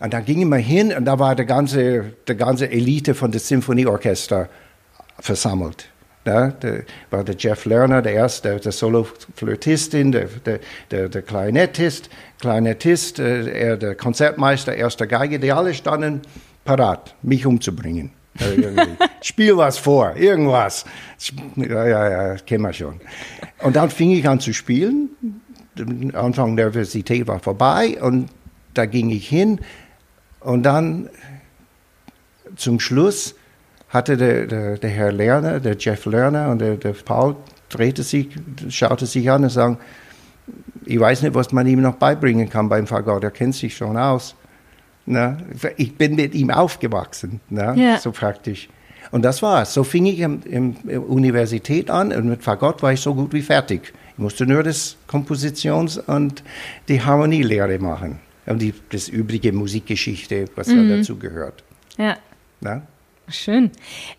Und 0.00 0.12
dann 0.12 0.24
ging 0.24 0.40
ich 0.40 0.46
mal 0.46 0.60
hin 0.60 0.92
und 0.96 1.04
da 1.04 1.18
war 1.18 1.34
die 1.34 1.44
ganze, 1.44 2.12
die 2.28 2.36
ganze 2.36 2.70
Elite 2.70 3.14
von 3.14 3.32
dem 3.32 3.40
Symphonieorchester 3.40 4.48
versammelt. 5.18 5.88
Ja, 6.24 6.48
da 6.48 6.80
war 7.10 7.24
der 7.24 7.36
Jeff 7.36 7.64
Lerner, 7.64 8.02
der 8.02 8.12
erste, 8.12 8.50
der, 8.50 8.60
der 8.60 8.72
Solo-Flötistin, 8.72 10.12
der, 10.12 10.26
der, 10.44 10.60
der, 10.90 11.08
der 11.08 11.22
Klarinettist, 11.22 12.10
Klarinettist, 12.38 13.18
äh, 13.18 13.48
er, 13.50 13.76
der 13.76 13.94
Konzertmeister, 13.94 14.74
erster 14.74 15.06
Geige, 15.06 15.38
die 15.38 15.52
alle 15.52 15.72
standen 15.72 16.20
parat, 16.64 17.14
mich 17.22 17.46
umzubringen. 17.46 18.10
Spiel 19.22 19.56
was 19.56 19.78
vor, 19.78 20.14
irgendwas. 20.16 20.84
Ja, 21.56 21.86
ja, 21.86 22.10
ja, 22.10 22.36
kennen 22.36 22.62
wir 22.62 22.72
schon. 22.72 23.00
Und 23.62 23.74
dann 23.74 23.90
fing 23.90 24.10
ich 24.10 24.28
an 24.28 24.38
zu 24.38 24.52
spielen. 24.52 25.08
Der 25.76 26.20
Anfang 26.20 26.56
der 26.56 26.66
Universität 26.66 27.26
war 27.26 27.40
vorbei 27.40 27.98
und 28.00 28.28
da 28.74 28.86
ging 28.86 29.10
ich 29.10 29.28
hin. 29.28 29.60
Und 30.40 30.62
dann 30.62 31.08
zum 32.56 32.80
Schluss 32.80 33.34
hatte 33.88 34.16
der, 34.16 34.46
der, 34.46 34.78
der 34.78 34.90
Herr 34.90 35.12
Lerner, 35.12 35.60
der 35.60 35.76
Jeff 35.76 36.04
Lerner 36.06 36.50
und 36.50 36.60
der, 36.60 36.76
der 36.76 36.92
Paul 36.92 37.36
drehte 37.68 38.02
sich, 38.02 38.28
schaute 38.68 39.06
sich 39.06 39.30
an 39.30 39.44
und 39.44 39.50
sagte, 39.50 39.82
ich 40.84 40.98
weiß 40.98 41.22
nicht, 41.22 41.34
was 41.34 41.52
man 41.52 41.66
ihm 41.66 41.82
noch 41.82 41.96
beibringen 41.96 42.48
kann 42.48 42.68
beim 42.68 42.86
Fagott, 42.86 43.22
er 43.22 43.30
kennt 43.30 43.54
sich 43.54 43.76
schon 43.76 43.96
aus. 43.96 44.34
Ne? 45.04 45.38
Ich 45.76 45.96
bin 45.96 46.16
mit 46.16 46.34
ihm 46.34 46.50
aufgewachsen, 46.50 47.40
ne? 47.48 47.74
Ja. 47.76 47.98
so 47.98 48.12
praktisch. 48.12 48.68
Und 49.10 49.22
das 49.22 49.42
war's. 49.42 49.72
So 49.72 49.84
fing 49.84 50.06
ich 50.06 50.20
in, 50.20 50.42
in, 50.42 50.76
in 50.86 50.98
Universität 50.98 51.90
an 51.90 52.12
und 52.12 52.28
mit 52.28 52.42
Fagott 52.42 52.82
war 52.82 52.92
ich 52.92 53.00
so 53.00 53.14
gut 53.14 53.32
wie 53.32 53.42
fertig. 53.42 53.94
Ich 54.12 54.18
musste 54.18 54.46
nur 54.46 54.62
das 54.62 54.96
Kompositions- 55.08 55.98
und 55.98 56.42
die 56.88 57.00
Harmonielehre 57.00 57.78
machen. 57.78 58.20
Und 58.48 58.62
die, 58.62 58.72
das 58.90 59.08
übrige 59.08 59.52
Musikgeschichte, 59.52 60.46
was 60.56 60.68
mhm. 60.68 60.88
dazu 60.88 61.16
gehört. 61.16 61.62
Ja. 61.98 62.16
Na? 62.60 62.82
Schön. 63.28 63.70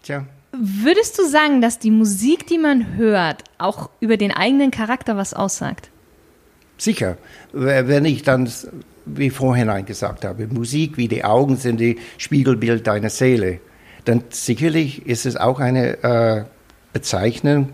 Tja. 0.04 0.26
Würdest 0.52 1.18
du 1.18 1.28
sagen, 1.28 1.62
dass 1.62 1.80
die 1.80 1.92
Musik, 1.92 2.48
die 2.48 2.58
man 2.58 2.96
hört, 2.96 3.44
auch 3.58 3.90
über 4.00 4.18
den 4.18 4.32
eigenen 4.32 4.72
Charakter 4.72 5.18
was 5.18 5.34
aussagt? 5.34 5.90
Sicher. 6.78 7.18
Wenn 7.52 8.06
ich 8.06 8.24
dann 8.24 8.50
wie 9.06 9.30
vorhin 9.30 9.86
gesagt 9.86 10.26
habe, 10.26 10.48
Musik 10.48 10.98
wie 10.98 11.08
die 11.08 11.24
Augen 11.24 11.56
sind 11.56 11.80
die 11.80 11.98
Spiegelbild 12.18 12.86
deiner 12.88 13.10
Seele, 13.10 13.60
dann 14.06 14.24
sicherlich 14.30 15.06
ist 15.06 15.26
es 15.26 15.36
auch 15.36 15.60
eine 15.60 16.04
äh, 16.04 16.44
Bezeichnung 16.94 17.70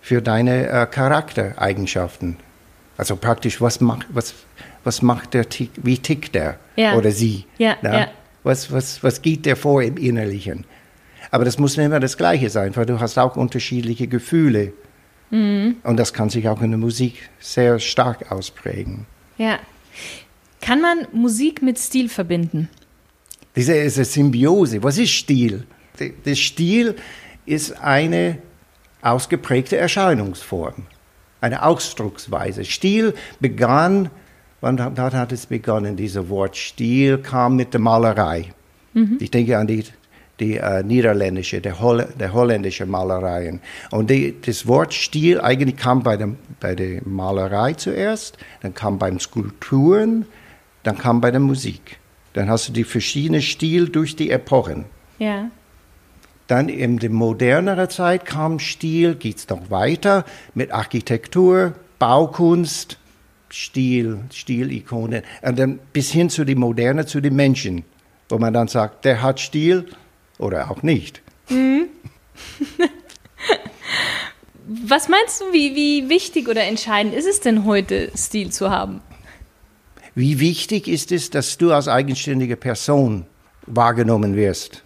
für 0.00 0.22
deine 0.22 0.68
äh, 0.68 0.86
Charaktereigenschaften. 0.86 2.36
Also 2.96 3.16
praktisch, 3.16 3.60
was 3.60 3.80
macht, 3.80 4.06
was, 4.10 4.34
was 4.84 5.02
macht 5.02 5.34
der, 5.34 5.48
Tick, 5.48 5.70
wie 5.82 5.98
tickt 5.98 6.34
der 6.34 6.58
ja. 6.76 6.96
oder 6.96 7.10
sie? 7.10 7.44
Ja, 7.58 7.76
ja. 7.82 8.08
Was, 8.42 8.72
was, 8.72 9.02
was 9.02 9.20
geht 9.20 9.44
der 9.46 9.56
vor 9.56 9.82
im 9.82 9.96
Innerlichen? 9.96 10.64
Aber 11.30 11.44
das 11.44 11.58
muss 11.58 11.76
nicht 11.76 11.86
immer 11.86 12.00
das 12.00 12.16
Gleiche 12.16 12.50
sein, 12.50 12.74
weil 12.76 12.86
du 12.86 12.98
hast 12.98 13.18
auch 13.18 13.36
unterschiedliche 13.36 14.08
Gefühle. 14.08 14.72
Mhm. 15.30 15.76
Und 15.84 15.96
das 15.98 16.12
kann 16.12 16.30
sich 16.30 16.48
auch 16.48 16.60
in 16.62 16.70
der 16.70 16.78
Musik 16.78 17.28
sehr 17.38 17.78
stark 17.78 18.32
ausprägen. 18.32 19.06
Ja. 19.38 19.58
Kann 20.60 20.80
man 20.80 21.06
Musik 21.12 21.62
mit 21.62 21.78
Stil 21.78 22.08
verbinden? 22.08 22.68
Diese 23.56 23.74
ist 23.74 23.96
eine 23.96 24.04
Symbiose. 24.04 24.82
Was 24.82 24.98
ist 24.98 25.10
Stil? 25.10 25.64
Der 25.98 26.34
Stil 26.34 26.96
ist 27.46 27.80
eine 27.80 28.38
ausgeprägte 29.02 29.76
Erscheinungsform. 29.76 30.86
eine 31.40 31.62
Ausdrucksweise. 31.62 32.64
Stil 32.64 33.14
begann, 33.40 34.10
wann 34.60 34.78
wann 34.78 35.12
hat 35.12 35.32
es 35.32 35.46
begonnen, 35.46 35.96
dieses 35.96 36.28
Wort 36.28 36.56
Stil 36.56 37.18
kam 37.18 37.56
mit 37.56 37.72
der 37.72 37.80
Malerei. 37.80 38.52
Mhm. 38.94 39.18
Ich 39.20 39.30
denke 39.30 39.58
an 39.58 39.66
die, 39.66 39.84
die 40.40 40.56
äh, 40.56 40.82
niederländische, 40.82 41.60
der, 41.60 41.80
Holl 41.80 42.06
der 42.18 42.32
holländische 42.32 42.86
Malereien. 42.86 43.60
Und 43.90 44.10
die, 44.10 44.34
das 44.40 44.66
Wort 44.66 44.94
Stil 44.94 45.40
eigentlich 45.40 45.76
kam 45.76 46.02
bei, 46.02 46.16
dem, 46.16 46.36
bei 46.58 46.74
der 46.74 47.02
Malerei 47.04 47.74
zuerst, 47.74 48.38
dann 48.62 48.74
kam 48.74 48.98
beim 48.98 49.20
Skulpturen, 49.20 50.26
dann 50.82 50.98
kam 50.98 51.20
bei 51.20 51.30
der 51.30 51.40
Musik. 51.40 51.98
Dann 52.32 52.48
hast 52.48 52.68
du 52.68 52.72
die 52.72 52.84
verschiedenen 52.84 53.42
Stil 53.42 53.88
durch 53.88 54.16
die 54.16 54.30
Epochen. 54.30 54.84
Ja. 55.18 55.50
Dann 56.46 56.68
in 56.68 56.98
der 56.98 57.10
moderneren 57.10 57.90
Zeit 57.90 58.24
kam 58.24 58.58
Stil, 58.58 59.14
geht 59.14 59.36
es 59.36 59.48
noch 59.48 59.70
weiter 59.70 60.24
mit 60.54 60.72
Architektur, 60.72 61.74
Baukunst, 61.98 62.98
Stil, 63.52 64.20
Stilikone, 64.32 65.22
und 65.42 65.58
dann 65.58 65.78
bis 65.92 66.10
hin 66.10 66.30
zu 66.30 66.44
die 66.44 66.54
Moderne, 66.54 67.06
zu 67.06 67.20
den 67.20 67.34
Menschen, 67.34 67.84
wo 68.28 68.38
man 68.38 68.52
dann 68.52 68.68
sagt, 68.68 69.04
der 69.04 69.22
hat 69.22 69.40
Stil 69.40 69.86
oder 70.38 70.70
auch 70.70 70.82
nicht. 70.82 71.22
Mhm. 71.48 71.88
Was 74.66 75.08
meinst 75.08 75.40
du, 75.40 75.52
wie, 75.52 75.74
wie 75.74 76.08
wichtig 76.08 76.48
oder 76.48 76.62
entscheidend 76.62 77.12
ist 77.12 77.26
es 77.26 77.40
denn 77.40 77.64
heute, 77.64 78.12
Stil 78.16 78.50
zu 78.50 78.70
haben? 78.70 79.00
Wie 80.14 80.38
wichtig 80.38 80.86
ist 80.86 81.12
es, 81.12 81.30
dass 81.30 81.58
du 81.58 81.72
als 81.72 81.88
eigenständige 81.88 82.56
Person 82.56 83.26
wahrgenommen 83.66 84.36
wirst? 84.36 84.82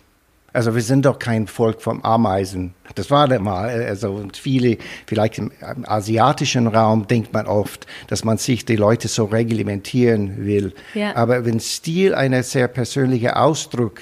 Also 0.54 0.76
wir 0.76 0.82
sind 0.82 1.04
doch 1.04 1.18
kein 1.18 1.48
Volk 1.48 1.82
vom 1.82 2.00
Ameisen. 2.02 2.74
Das 2.94 3.10
war 3.10 3.26
der 3.26 3.40
mal. 3.40 3.68
Also 3.86 4.24
viele, 4.40 4.78
vielleicht 5.04 5.38
im 5.38 5.50
asiatischen 5.84 6.68
Raum 6.68 7.08
denkt 7.08 7.32
man 7.32 7.46
oft, 7.46 7.88
dass 8.06 8.22
man 8.22 8.38
sich 8.38 8.64
die 8.64 8.76
Leute 8.76 9.08
so 9.08 9.24
reglementieren 9.24 10.46
will. 10.46 10.72
Ja. 10.94 11.16
Aber 11.16 11.44
wenn 11.44 11.58
Stil 11.58 12.14
ein 12.14 12.40
sehr 12.44 12.68
persönlicher 12.68 13.42
Ausdruck 13.42 14.00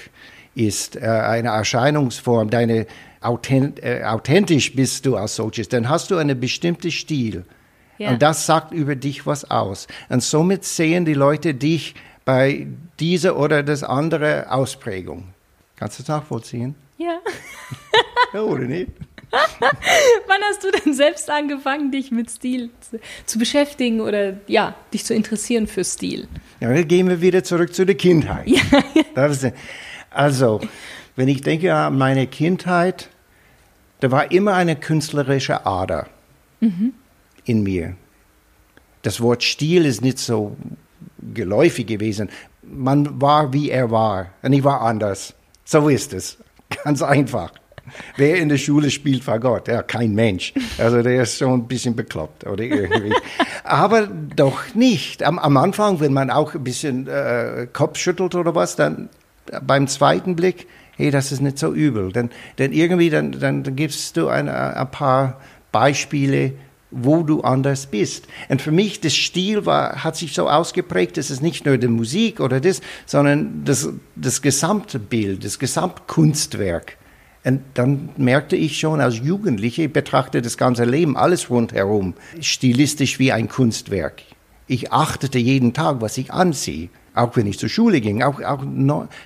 ist, 0.54 0.96
äh, 0.96 1.06
eine 1.06 1.48
Erscheinungsform, 1.48 2.50
deine 2.50 2.86
authent, 3.22 3.82
äh, 3.82 4.02
authentisch 4.04 4.76
bist 4.76 5.06
du 5.06 5.16
als 5.16 5.36
solches, 5.36 5.70
dann 5.70 5.88
hast 5.88 6.10
du 6.10 6.18
einen 6.18 6.38
bestimmten 6.38 6.90
Stil. 6.90 7.46
Ja. 7.96 8.10
Und 8.10 8.20
das 8.20 8.44
sagt 8.44 8.74
über 8.74 8.94
dich 8.94 9.26
was 9.26 9.50
aus. 9.50 9.86
Und 10.10 10.22
somit 10.22 10.64
sehen 10.64 11.06
die 11.06 11.14
Leute 11.14 11.54
dich 11.54 11.94
bei 12.26 12.66
dieser 13.00 13.38
oder 13.38 13.62
das 13.62 13.82
andere 13.82 14.52
Ausprägung. 14.52 15.31
Kannst 15.82 15.98
du 15.98 16.02
das 16.02 16.08
nachvollziehen? 16.08 16.74
Ja. 16.98 17.18
ja 18.34 18.40
oder 18.40 18.64
nicht? 18.64 18.90
Wann 19.30 20.40
hast 20.50 20.62
du 20.62 20.70
denn 20.70 20.92
selbst 20.92 21.30
angefangen, 21.30 21.90
dich 21.90 22.10
mit 22.10 22.30
Stil 22.30 22.70
zu, 22.80 23.00
zu, 23.24 23.38
beschäftigen 23.38 24.00
oder 24.00 24.34
ja, 24.46 24.74
dich 24.92 25.06
zu 25.06 25.14
interessieren 25.14 25.66
für 25.66 25.84
Stil? 25.84 26.28
Ja, 26.60 26.72
dann 26.72 26.86
gehen 26.86 27.08
wir 27.08 27.22
wieder 27.22 27.42
zurück 27.42 27.74
zu 27.74 27.86
der 27.86 27.94
Kindheit. 27.94 28.46
Ja. 28.46 28.60
also, 30.10 30.60
wenn 31.16 31.28
ich 31.28 31.40
denke 31.40 31.74
an 31.74 31.96
meine 31.96 32.26
Kindheit, 32.26 33.08
da 34.00 34.10
war 34.10 34.30
immer 34.30 34.52
eine 34.54 34.76
künstlerische 34.76 35.64
Ader. 35.64 36.08
Mhm 36.60 36.92
in 37.44 37.62
mir. 37.62 37.96
Das 39.02 39.20
Wort 39.20 39.42
Stil 39.42 39.84
ist 39.84 40.02
nicht 40.02 40.18
so 40.18 40.56
geläufig 41.34 41.86
gewesen. 41.86 42.30
Man 42.62 43.20
war, 43.20 43.52
wie 43.52 43.70
er 43.70 43.90
war. 43.90 44.30
Und 44.42 44.52
ich 44.52 44.62
war 44.62 44.82
anders. 44.82 45.34
So 45.72 45.88
ist 45.88 46.12
es. 46.12 46.36
Ganz 46.84 47.00
einfach. 47.00 47.50
Wer 48.18 48.36
in 48.36 48.50
der 48.50 48.58
Schule 48.58 48.90
spielt, 48.90 49.26
war 49.26 49.40
Gott. 49.40 49.68
Ja, 49.68 49.82
kein 49.82 50.12
Mensch. 50.12 50.52
Also 50.76 51.00
der 51.00 51.22
ist 51.22 51.38
schon 51.38 51.60
ein 51.60 51.66
bisschen 51.66 51.96
bekloppt 51.96 52.46
oder 52.46 52.62
irgendwie. 52.62 53.14
Aber 53.64 54.06
doch 54.06 54.74
nicht. 54.74 55.22
Am, 55.22 55.38
am 55.38 55.56
Anfang, 55.56 55.98
wenn 56.00 56.12
man 56.12 56.30
auch 56.30 56.54
ein 56.54 56.62
bisschen 56.62 57.08
äh, 57.08 57.66
Kopf 57.72 57.96
schüttelt 57.96 58.34
oder 58.34 58.54
was, 58.54 58.76
dann 58.76 59.08
beim 59.62 59.88
zweiten 59.88 60.36
Blick, 60.36 60.66
hey, 60.98 61.10
das 61.10 61.32
ist 61.32 61.40
nicht 61.40 61.58
so 61.58 61.72
übel. 61.72 62.12
Denn, 62.12 62.28
denn 62.58 62.72
irgendwie, 62.72 63.08
dann, 63.08 63.32
dann, 63.32 63.62
dann 63.62 63.74
gibst 63.74 64.18
du 64.18 64.28
ein, 64.28 64.50
ein 64.50 64.90
paar 64.90 65.40
Beispiele, 65.72 66.52
wo 66.92 67.22
du 67.22 67.40
anders 67.40 67.86
bist. 67.86 68.28
Und 68.48 68.62
für 68.62 68.70
mich, 68.70 69.00
das 69.00 69.14
Stil 69.14 69.66
war, 69.66 70.04
hat 70.04 70.16
sich 70.16 70.34
so 70.34 70.48
ausgeprägt, 70.48 71.16
dass 71.16 71.30
es 71.30 71.40
nicht 71.40 71.66
nur 71.66 71.78
die 71.78 71.88
Musik 71.88 72.38
oder 72.40 72.60
das, 72.60 72.80
sondern 73.06 73.64
das, 73.64 73.88
das 74.14 74.42
gesamte 74.42 74.98
Bild, 74.98 75.44
das 75.44 75.58
Gesamtkunstwerk. 75.58 76.98
Und 77.44 77.62
dann 77.74 78.10
merkte 78.16 78.54
ich 78.54 78.78
schon 78.78 79.00
als 79.00 79.18
Jugendliche, 79.18 79.84
ich 79.84 79.92
betrachte 79.92 80.42
das 80.42 80.56
ganze 80.56 80.84
Leben, 80.84 81.16
alles 81.16 81.50
rundherum, 81.50 82.14
stilistisch 82.40 83.18
wie 83.18 83.32
ein 83.32 83.48
Kunstwerk. 83.48 84.22
Ich 84.68 84.92
achtete 84.92 85.38
jeden 85.38 85.72
Tag, 85.72 86.00
was 86.00 86.16
ich 86.18 86.32
anziehe. 86.32 86.88
Auch 87.14 87.36
wenn 87.36 87.46
ich 87.46 87.58
zur 87.58 87.68
Schule 87.68 88.00
ging, 88.00 88.22
auch, 88.22 88.40
auch 88.40 88.64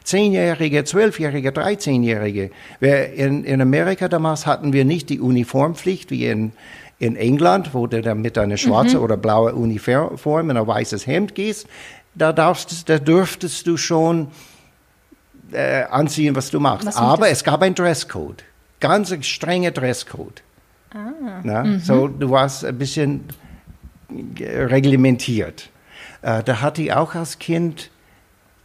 Zehnjährige, 0.03 0.83
Zwölfjährige, 0.83 1.53
Dreizehnjährige. 1.53 2.51
In, 2.81 3.45
in 3.45 3.61
Amerika 3.61 4.09
damals 4.09 4.45
hatten 4.45 4.73
wir 4.73 4.85
nicht 4.85 5.09
die 5.09 5.21
Uniformpflicht 5.21 6.11
wie 6.11 6.27
in, 6.27 6.51
in 6.99 7.17
England, 7.17 7.75
wo 7.75 7.87
du 7.87 8.01
dann 8.01 8.23
mit 8.23 8.39
einer 8.39 8.57
schwarzen 8.57 8.99
mhm. 8.99 9.05
oder 9.05 9.17
blauen 9.17 9.55
Uniform 9.55 10.51
in 10.51 10.57
ein 10.57 10.67
weißes 10.67 11.07
Hemd 11.07 11.35
gehst, 11.35 11.67
da, 12.15 12.33
darfst, 12.33 12.89
da 12.89 12.99
dürftest 12.99 13.67
du 13.67 13.77
schon 13.77 14.29
äh, 15.53 15.85
anziehen, 15.85 16.35
was 16.35 16.51
du 16.51 16.61
machst. 16.61 16.87
Was 16.87 16.97
Aber 16.97 17.29
es 17.29 17.45
gab 17.45 17.63
einen 17.63 17.75
Dresscode, 17.75 18.45
ganz 18.81 19.15
strenger 19.27 19.71
Dresscode. 19.71 20.43
Ah. 20.95 21.41
Na, 21.43 21.65
mhm. 21.65 21.81
So, 21.81 22.09
du 22.09 22.31
warst 22.31 22.65
ein 22.65 22.79
bisschen 22.79 23.25
reglementiert. 24.11 25.69
Äh, 26.23 26.43
da 26.43 26.61
hatte 26.63 26.83
ich 26.83 26.93
auch 26.93 27.15
als 27.15 27.39
Kind, 27.39 27.91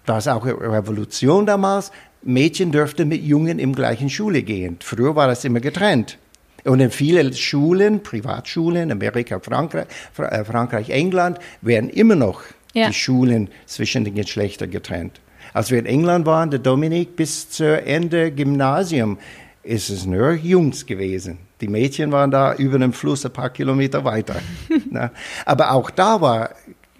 war 0.05 0.19
es 0.19 0.27
auch 0.27 0.45
eine 0.45 0.59
Revolution 0.59 1.45
damals, 1.45 1.91
Mädchen 2.23 2.71
dürften 2.71 3.07
mit 3.07 3.23
Jungen 3.23 3.59
im 3.59 3.73
gleichen 3.73 4.09
Schule 4.09 4.43
gehen. 4.43 4.77
Früher 4.79 5.15
war 5.15 5.27
das 5.27 5.43
immer 5.43 5.59
getrennt. 5.59 6.17
Und 6.63 6.79
in 6.79 6.91
vielen 6.91 7.33
Schulen, 7.33 8.03
Privatschulen, 8.03 8.91
Amerika, 8.91 9.39
Frankreich, 9.39 9.87
äh, 10.17 10.43
Frankreich 10.43 10.89
England, 10.89 11.39
werden 11.61 11.89
immer 11.89 12.15
noch 12.15 12.43
ja. 12.73 12.87
die 12.87 12.93
Schulen 12.93 13.49
zwischen 13.65 14.05
den 14.05 14.15
Geschlechtern 14.15 14.69
getrennt. 14.69 15.19
Als 15.53 15.71
wir 15.71 15.79
in 15.79 15.85
England 15.85 16.25
waren, 16.25 16.49
der 16.49 16.59
Dominik, 16.59 17.15
bis 17.15 17.49
zur 17.49 17.85
Ende 17.85 18.31
Gymnasium, 18.31 19.17
ist 19.63 19.89
es 19.89 20.05
nur 20.05 20.33
Jungs 20.33 20.85
gewesen. 20.85 21.39
Die 21.59 21.67
Mädchen 21.67 22.11
waren 22.11 22.31
da 22.31 22.55
über 22.55 22.79
dem 22.79 22.93
Fluss 22.93 23.25
ein 23.25 23.33
paar 23.33 23.49
Kilometer 23.49 24.03
weiter. 24.03 24.35
Aber 25.45 25.71
auch 25.71 25.89
da 25.89 26.21
war 26.21 26.51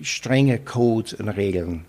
strenge 0.02 0.60
Codes 0.60 1.14
und 1.14 1.30
Regeln. 1.30 1.86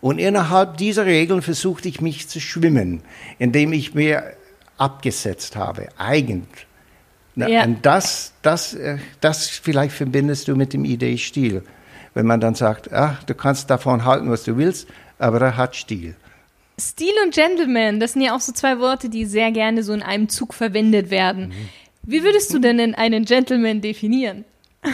Und 0.00 0.18
innerhalb 0.18 0.76
dieser 0.76 1.06
Regeln 1.06 1.42
versuchte 1.42 1.88
ich 1.88 2.00
mich 2.00 2.28
zu 2.28 2.40
schwimmen, 2.40 3.02
indem 3.38 3.72
ich 3.72 3.94
mir 3.94 4.34
abgesetzt 4.78 5.56
habe, 5.56 5.88
eigentlich 5.96 6.65
na, 7.36 7.48
ja. 7.48 7.64
Und 7.64 7.84
das, 7.84 8.32
das, 8.42 8.74
äh, 8.74 8.96
das 9.20 9.48
vielleicht 9.48 9.94
verbindest 9.94 10.48
du 10.48 10.56
mit 10.56 10.72
dem 10.72 10.84
Idee 10.84 11.18
Stil. 11.18 11.62
Wenn 12.14 12.26
man 12.26 12.40
dann 12.40 12.54
sagt, 12.54 12.90
ach, 12.92 13.22
du 13.24 13.34
kannst 13.34 13.68
davon 13.68 14.06
halten, 14.06 14.30
was 14.30 14.44
du 14.44 14.56
willst, 14.56 14.88
aber 15.18 15.40
er 15.42 15.56
hat 15.56 15.76
Stil. 15.76 16.16
Stil 16.80 17.12
und 17.24 17.34
Gentleman, 17.34 18.00
das 18.00 18.14
sind 18.14 18.22
ja 18.22 18.34
auch 18.34 18.40
so 18.40 18.52
zwei 18.52 18.78
Worte, 18.78 19.10
die 19.10 19.26
sehr 19.26 19.52
gerne 19.52 19.82
so 19.82 19.92
in 19.92 20.02
einem 20.02 20.30
Zug 20.30 20.54
verwendet 20.54 21.10
werden. 21.10 21.48
Mhm. 21.48 21.68
Wie 22.02 22.22
würdest 22.22 22.54
du 22.54 22.58
denn 22.58 22.94
einen 22.94 23.24
Gentleman 23.26 23.82
definieren? 23.82 24.44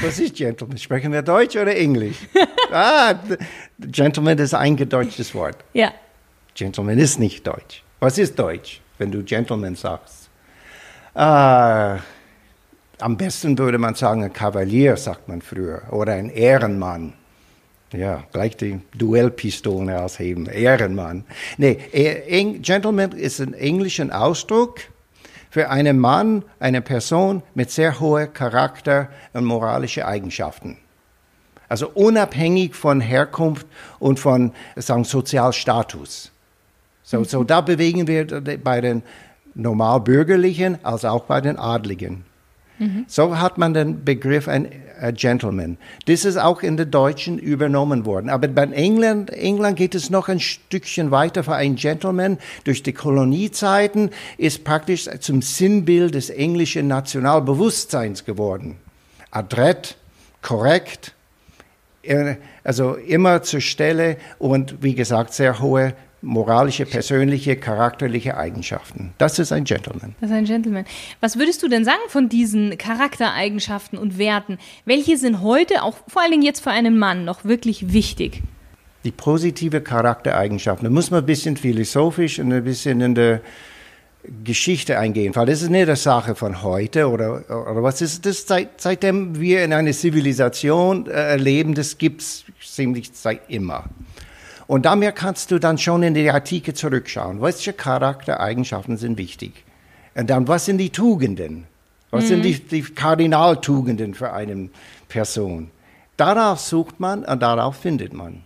Was 0.00 0.18
ist 0.18 0.35
Gentleman? 0.35 0.78
Sprechen 0.78 1.12
wir 1.12 1.22
Deutsch 1.22 1.57
oder 1.57 1.76
Englisch? 1.76 2.16
ah, 2.72 3.14
Gentleman 3.78 4.38
ist 4.38 4.55
ein 4.55 4.76
gedeutschtes 4.76 5.35
Wort. 5.35 5.59
Ja. 5.74 5.92
Gentleman 6.55 6.98
ist 6.98 7.18
nicht 7.20 7.46
Deutsch. 7.46 7.83
Was 8.00 8.18
ist 8.18 8.37
Deutsch, 8.37 8.81
wenn 8.98 9.12
du 9.12 9.22
Gentleman 9.22 9.76
sagst? 9.76 10.28
Ah, 11.14 11.98
am 13.03 13.17
besten 13.17 13.59
würde 13.59 13.79
man 13.79 13.95
sagen, 13.95 14.25
ein 14.25 14.33
Kavalier, 14.33 14.97
sagt 14.97 15.29
man 15.29 15.43
früher, 15.43 15.83
oder 15.91 16.15
ein 16.15 16.29
Ehrenmann. 16.31 17.15
Ja, 17.93 18.25
gleich 18.33 18.57
die 18.57 18.81
Duellpistole 18.97 20.01
ausheben. 20.01 20.47
Ehrenmann. 20.47 21.25
Nee, 21.59 21.79
Gentleman 22.62 23.12
ist 23.12 23.41
ein 23.41 23.53
englischer 23.53 24.09
Ausdruck 24.19 24.81
für 25.51 25.69
einen 25.69 25.99
Mann, 25.99 26.45
eine 26.59 26.81
Person 26.81 27.43
mit 27.55 27.71
sehr 27.71 28.01
hohem 28.01 28.33
Charakter 28.33 29.09
und 29.35 29.45
moralischen 29.45 30.05
Eigenschaften. 30.05 30.79
Also 31.69 31.91
unabhängig 31.91 32.75
von 32.75 33.01
Herkunft 33.01 33.67
und 33.99 34.19
von 34.19 34.53
sagen, 34.77 35.05
Sozialstatus. 35.05 36.33
So, 37.03 37.21
mhm. 37.21 37.25
so 37.25 37.45
da 37.45 37.61
bewegen 37.61 38.07
wir 38.07 38.27
bei 38.59 38.81
den 38.81 39.03
Normalbürgerlichen 39.55 40.83
als 40.83 41.05
auch 41.05 41.25
bei 41.25 41.43
den 41.43 41.59
Adligen. 41.59 42.25
Mhm. 42.83 43.05
So 43.07 43.38
hat 43.38 43.59
man 43.59 43.75
den 43.75 44.05
Begriff 44.05 44.49
ein 44.49 44.68
Gentleman. 45.14 45.79
Das 46.07 46.25
ist 46.25 46.37
auch 46.37 46.62
in 46.62 46.77
der 46.77 46.87
Deutschen 46.87 47.38
übernommen 47.38 48.07
worden. 48.07 48.29
Aber 48.29 48.47
bei 48.49 48.64
England, 48.64 49.31
England 49.31 49.77
geht 49.77 49.95
es 49.95 50.11
noch 50.11 50.29
ein 50.29 50.40
Stückchen 50.40 51.11
weiter 51.11 51.42
für 51.42 51.55
ein 51.55 51.77
Gentleman. 51.77 52.38
Durch 52.64 52.83
die 52.83 52.92
Koloniezeiten 52.92 54.11
ist 54.38 54.64
praktisch 54.64 55.09
zum 55.21 55.42
Sinnbild 55.42 56.14
des 56.14 56.31
englischen 56.31 56.87
Nationalbewusstseins 56.88 58.25
geworden. 58.25 58.77
Adrett, 59.31 59.97
korrekt, 60.40 61.14
äh, 62.03 62.37
also 62.64 62.95
immer 62.95 63.42
zur 63.42 63.61
Stelle 63.61 64.16
und 64.38 64.83
wie 64.83 64.95
gesagt, 64.95 65.35
sehr 65.35 65.61
hohe 65.61 65.95
moralische, 66.22 66.87
persönliche, 66.87 67.56
charakterliche 67.56 68.37
Eigenschaften. 68.37 69.12
Das 69.18 69.38
ist 69.38 69.52
ein 69.52 69.64
Gentleman. 69.64 70.14
Das 70.20 70.30
ist 70.30 70.37
ein 70.37 70.44
Gentleman. 70.44 70.85
Was 71.20 71.38
würdest 71.38 71.62
du 71.62 71.68
denn 71.68 71.85
sagen 71.85 72.00
von 72.08 72.28
diesen 72.28 72.78
Charaktereigenschaften 72.78 73.98
und 73.98 74.18
Werten? 74.18 74.58
Welche 74.85 75.16
sind 75.18 75.42
heute, 75.42 75.82
auch 75.82 75.96
vor 76.06 76.22
allen 76.22 76.30
Dingen 76.30 76.44
jetzt 76.44 76.61
für 76.61 76.70
einen 76.70 76.98
Mann, 76.98 77.24
noch 77.24 77.44
wirklich 77.44 77.92
wichtig? 77.92 78.42
Die 79.04 79.11
positive 79.11 79.80
Charaktereigenschaften. 79.80 80.85
Da 80.85 80.90
muss 80.90 81.11
man 81.11 81.20
ein 81.20 81.26
bisschen 81.26 81.56
philosophisch 81.56 82.38
und 82.38 82.52
ein 82.52 82.62
bisschen 82.64 83.00
in 83.00 83.16
der 83.16 83.40
Geschichte 84.44 84.98
eingehen, 84.98 85.35
weil 85.35 85.46
das 85.46 85.62
ist 85.62 85.70
nicht 85.70 85.82
eine 85.82 85.96
Sache 85.96 86.37
von 86.37 86.62
heute 86.62 87.08
oder, 87.11 87.44
oder 87.48 87.82
was 87.82 88.00
ist 88.00 88.24
das, 88.24 88.46
seit, 88.46 88.80
seitdem 88.80 89.40
wir 89.40 89.64
in 89.64 89.72
einer 89.72 89.90
Zivilisation 89.90 91.08
äh, 91.08 91.37
leben, 91.37 91.74
das 91.74 91.98
gibt 91.98 92.22
es 92.22 92.44
ziemlich 92.64 93.11
seit 93.12 93.50
immer. 93.50 93.87
Und 94.66 94.87
damit 94.87 95.16
kannst 95.16 95.51
du 95.51 95.59
dann 95.59 95.79
schon 95.79 96.03
in 96.03 96.14
die 96.14 96.31
Artikel 96.31 96.75
zurückschauen. 96.75 97.42
Welche 97.42 97.72
Charaktereigenschaften 97.72 98.96
sind 98.96 99.18
wichtig? 99.18 99.64
Und 100.14 100.31
dann, 100.31 100.46
was 100.48 100.66
sind 100.66 100.79
die 100.79 100.90
Tugenden? 100.90 101.66
Was 102.11 102.25
mhm. 102.25 102.29
sind 102.29 102.42
die, 102.42 102.61
die 102.61 102.83
Kardinaltugenden 102.83 104.14
für 104.14 104.33
eine 104.33 104.68
Person? 105.09 105.70
Darauf 106.16 106.61
sucht 106.61 107.01
man 107.01 107.25
und 107.25 107.42
darauf 107.42 107.77
findet 107.77 108.12
man. 108.12 108.42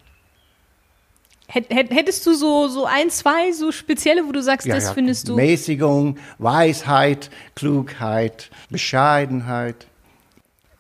Hättest 1.49 2.27
du 2.27 2.35
so, 2.35 2.67
so 2.69 2.87
ein, 2.87 3.09
zwei 3.11 3.53
so 3.53 3.71
spezielle, 3.71 4.27
wo 4.27 4.33
du 4.33 4.43
sagst, 4.43 4.67
ja, 4.67 4.75
das 4.75 4.85
ja, 4.85 4.95
findest 4.95 5.29
du? 5.29 5.37
Mäßigung, 5.37 6.19
Weisheit, 6.39 7.31
Klugheit, 7.55 8.51
Bescheidenheit. 8.69 9.87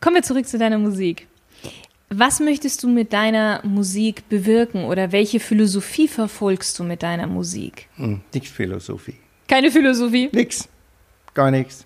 Kommen 0.00 0.16
wir 0.16 0.22
zurück 0.22 0.46
zu 0.46 0.58
deiner 0.58 0.78
Musik. 0.78 1.28
Was 2.08 2.38
möchtest 2.38 2.84
du 2.84 2.88
mit 2.88 3.12
deiner 3.12 3.60
Musik 3.64 4.28
bewirken 4.28 4.84
oder 4.84 5.10
welche 5.10 5.40
Philosophie 5.40 6.06
verfolgst 6.06 6.78
du 6.78 6.84
mit 6.84 7.02
deiner 7.02 7.26
Musik? 7.26 7.88
Hm, 7.96 8.20
nicht 8.32 8.48
Philosophie. 8.48 9.16
Keine 9.48 9.72
Philosophie? 9.72 10.30
Nix. 10.32 10.68
Gar 11.34 11.50
nichts. 11.50 11.84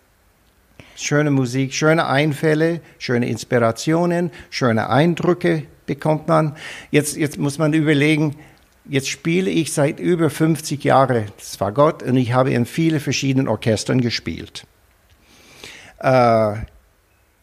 Schöne 0.95 1.31
Musik, 1.31 1.73
schöne 1.73 2.07
Einfälle, 2.07 2.83
schöne 2.99 3.29
Inspirationen, 3.29 4.31
schöne 4.51 4.91
Eindrücke 4.91 5.65
bekommt 5.87 6.29
man. 6.29 6.55
Jetzt, 6.91 7.17
jetzt 7.17 7.39
muss 7.39 7.57
man 7.57 7.73
überlegen, 7.73 8.37
jetzt 8.87 9.09
spiele 9.09 9.49
ich 9.51 9.73
seit 9.73 9.99
über 9.99 10.29
50 10.29 10.85
Jahren 10.85 11.27
das 11.39 11.59
war 11.61 11.73
Gott 11.73 12.03
und 12.03 12.19
ich 12.19 12.35
habe 12.35 12.53
in 12.53 12.67
vielen 12.67 13.01
verschiedenen 13.01 13.49
Orchestern 13.49 14.03
gespielt. 14.03 14.67
Äh, 15.99 16.57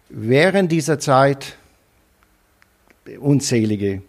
während 0.09 0.71
dieser 0.71 0.99
Zeit 0.99 1.57
unzählige 3.19 4.01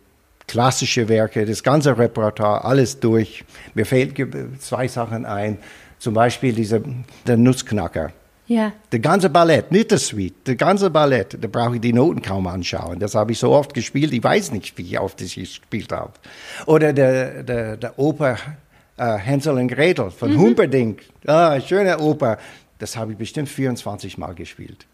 klassische 0.46 1.08
Werke, 1.08 1.44
das 1.44 1.62
ganze 1.62 1.96
Repertoire, 1.96 2.64
alles 2.64 2.98
durch. 2.98 3.44
Mir 3.74 3.86
fällt 3.86 4.16
zwei 4.60 4.88
Sachen 4.88 5.26
ein. 5.26 5.58
Zum 5.98 6.14
Beispiel 6.14 6.52
dieser, 6.52 6.80
der 7.26 7.36
Nussknacker. 7.36 8.12
Ja. 8.46 8.72
Der 8.92 9.00
ganze 9.00 9.28
Ballett, 9.28 9.70
nicht 9.70 9.92
das 9.92 10.06
Suite, 10.06 10.46
der 10.46 10.56
ganze 10.56 10.88
Ballett, 10.88 11.36
da 11.38 11.48
brauche 11.48 11.74
ich 11.74 11.82
die 11.82 11.92
Noten 11.92 12.22
kaum 12.22 12.46
anschauen. 12.46 12.98
Das 12.98 13.14
habe 13.14 13.32
ich 13.32 13.38
so 13.38 13.50
oft 13.50 13.74
gespielt, 13.74 14.10
ich 14.12 14.24
weiß 14.24 14.52
nicht, 14.52 14.78
wie 14.78 14.98
oft 14.98 15.20
ich 15.20 15.34
gespielt 15.34 15.92
habe. 15.92 16.12
Oder 16.64 16.94
der, 16.94 17.42
der, 17.42 17.76
der 17.76 17.98
Oper 17.98 18.38
äh, 18.96 19.18
Hänsel 19.18 19.58
und 19.58 19.68
Gretel 19.68 20.10
von 20.10 20.32
mhm. 20.32 20.38
Humperdinck. 20.38 21.02
Ah, 21.26 21.60
schöne 21.60 21.98
Oper. 21.98 22.38
Das 22.78 22.96
habe 22.96 23.12
ich 23.12 23.18
bestimmt 23.18 23.50
24 23.50 24.16
Mal 24.16 24.34
gespielt. 24.34 24.86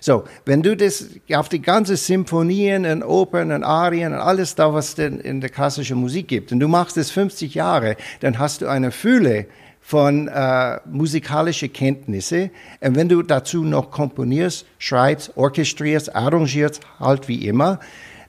So, 0.00 0.24
wenn 0.44 0.62
du 0.62 0.76
das 0.76 1.06
auf 1.34 1.48
die 1.48 1.62
ganze 1.62 1.96
Symphonien 1.96 2.86
und 2.86 3.02
Opern 3.02 3.52
und 3.52 3.64
Arien 3.64 4.12
und 4.12 4.20
alles 4.20 4.54
da, 4.54 4.72
was 4.72 4.94
denn 4.94 5.18
in 5.18 5.40
der 5.40 5.50
klassischen 5.50 5.98
Musik 5.98 6.28
gibt, 6.28 6.52
und 6.52 6.60
du 6.60 6.68
machst 6.68 6.96
das 6.96 7.10
50 7.10 7.54
Jahre, 7.54 7.96
dann 8.20 8.38
hast 8.38 8.62
du 8.62 8.68
eine 8.68 8.90
Fülle 8.90 9.46
von 9.80 10.28
äh, 10.28 10.78
musikalischen 10.84 11.72
Kenntnisse. 11.72 12.50
Und 12.80 12.94
wenn 12.94 13.08
du 13.08 13.22
dazu 13.22 13.64
noch 13.64 13.90
komponierst, 13.90 14.66
schreibst, 14.78 15.36
orchestrierst, 15.36 16.14
arrangierst, 16.14 16.80
halt 17.00 17.26
wie 17.28 17.46
immer, 17.46 17.80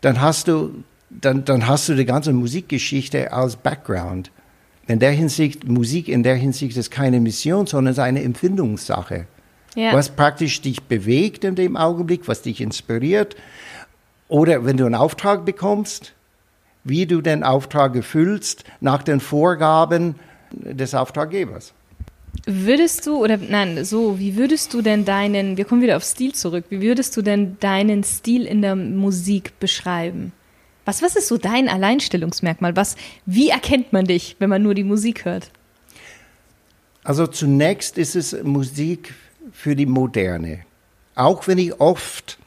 dann 0.02 0.22
hast 0.22 0.48
du, 0.48 0.84
dann, 1.10 1.43
dann 1.43 1.67
hast 1.67 1.89
du 1.89 1.95
die 1.95 2.06
ganze 2.06 2.32
Musikgeschichte 2.32 3.34
als 3.34 3.58
Background. 3.58 4.32
In 4.88 5.00
der 5.00 5.12
Hinsicht, 5.12 5.67
Musik 5.67 6.08
in 6.08 6.24
der 6.24 6.36
Hinsicht 6.36 6.78
ist 6.78 6.91
keine 6.91 7.19
Mission, 7.19 7.67
sondern 7.67 7.91
ist 7.91 8.00
eine 8.00 8.24
Empfindungssache 8.24 9.28
ja. 9.75 9.93
was 9.93 10.10
praktisch 10.10 10.62
dich 10.62 10.84
bewegt 10.84 11.43
in 11.43 11.55
dem 11.55 11.77
Augenblick, 11.77 12.27
was 12.27 12.41
dich 12.41 12.62
inspiriert. 12.62 13.36
Oder 14.27 14.65
wenn 14.65 14.77
du 14.77 14.86
einen 14.86 14.95
Auftrag 14.95 15.45
bekommst, 15.45 16.13
wie 16.84 17.05
du 17.05 17.21
den 17.21 17.43
Auftrag 17.43 17.95
erfüllst 17.95 18.63
nach 18.79 19.03
den 19.03 19.19
Vorgaben 19.19 20.15
des 20.51 20.95
Auftraggebers. 20.95 21.73
Würdest 22.45 23.05
du, 23.05 23.17
oder 23.17 23.38
nein, 23.38 23.84
so, 23.86 24.19
wie 24.19 24.36
würdest 24.36 24.73
du 24.73 24.82
denn 24.82 25.03
deinen, 25.03 25.58
wir 25.58 25.65
kommen 25.65 25.82
wieder 25.82 25.97
auf 25.97 26.03
Stil 26.03 26.34
zurück, 26.34 26.65
wie 26.69 26.82
würdest 26.82 27.15
du 27.17 27.21
denn 27.21 27.58
deinen 27.60 28.03
Stil 28.03 28.45
in 28.45 28.62
der 28.62 28.75
Musik 28.75 29.60
beschreiben? 29.60 30.32
Was, 30.86 31.01
was 31.01 31.15
ist 31.15 31.27
so 31.27 31.38
dein 31.38 31.67
Alleinstellungsmerkmal? 31.67 32.75
Was, 32.75 32.95
wie 33.25 33.49
erkennt 33.49 33.93
man 33.93 34.05
dich, 34.05 34.36
wenn 34.39 34.49
man 34.49 34.63
nur 34.63 34.73
die 34.73 34.84
Musik 34.84 35.25
hört? 35.25 35.51
Also 37.03 37.27
zunächst 37.27 37.97
ist 37.97 38.15
es 38.15 38.43
Musik 38.43 39.13
für 39.51 39.75
die 39.75 39.85
Moderne. 39.85 40.59
Auch 41.15 41.47
wenn 41.47 41.57
ich 41.57 41.79
oft 41.79 42.38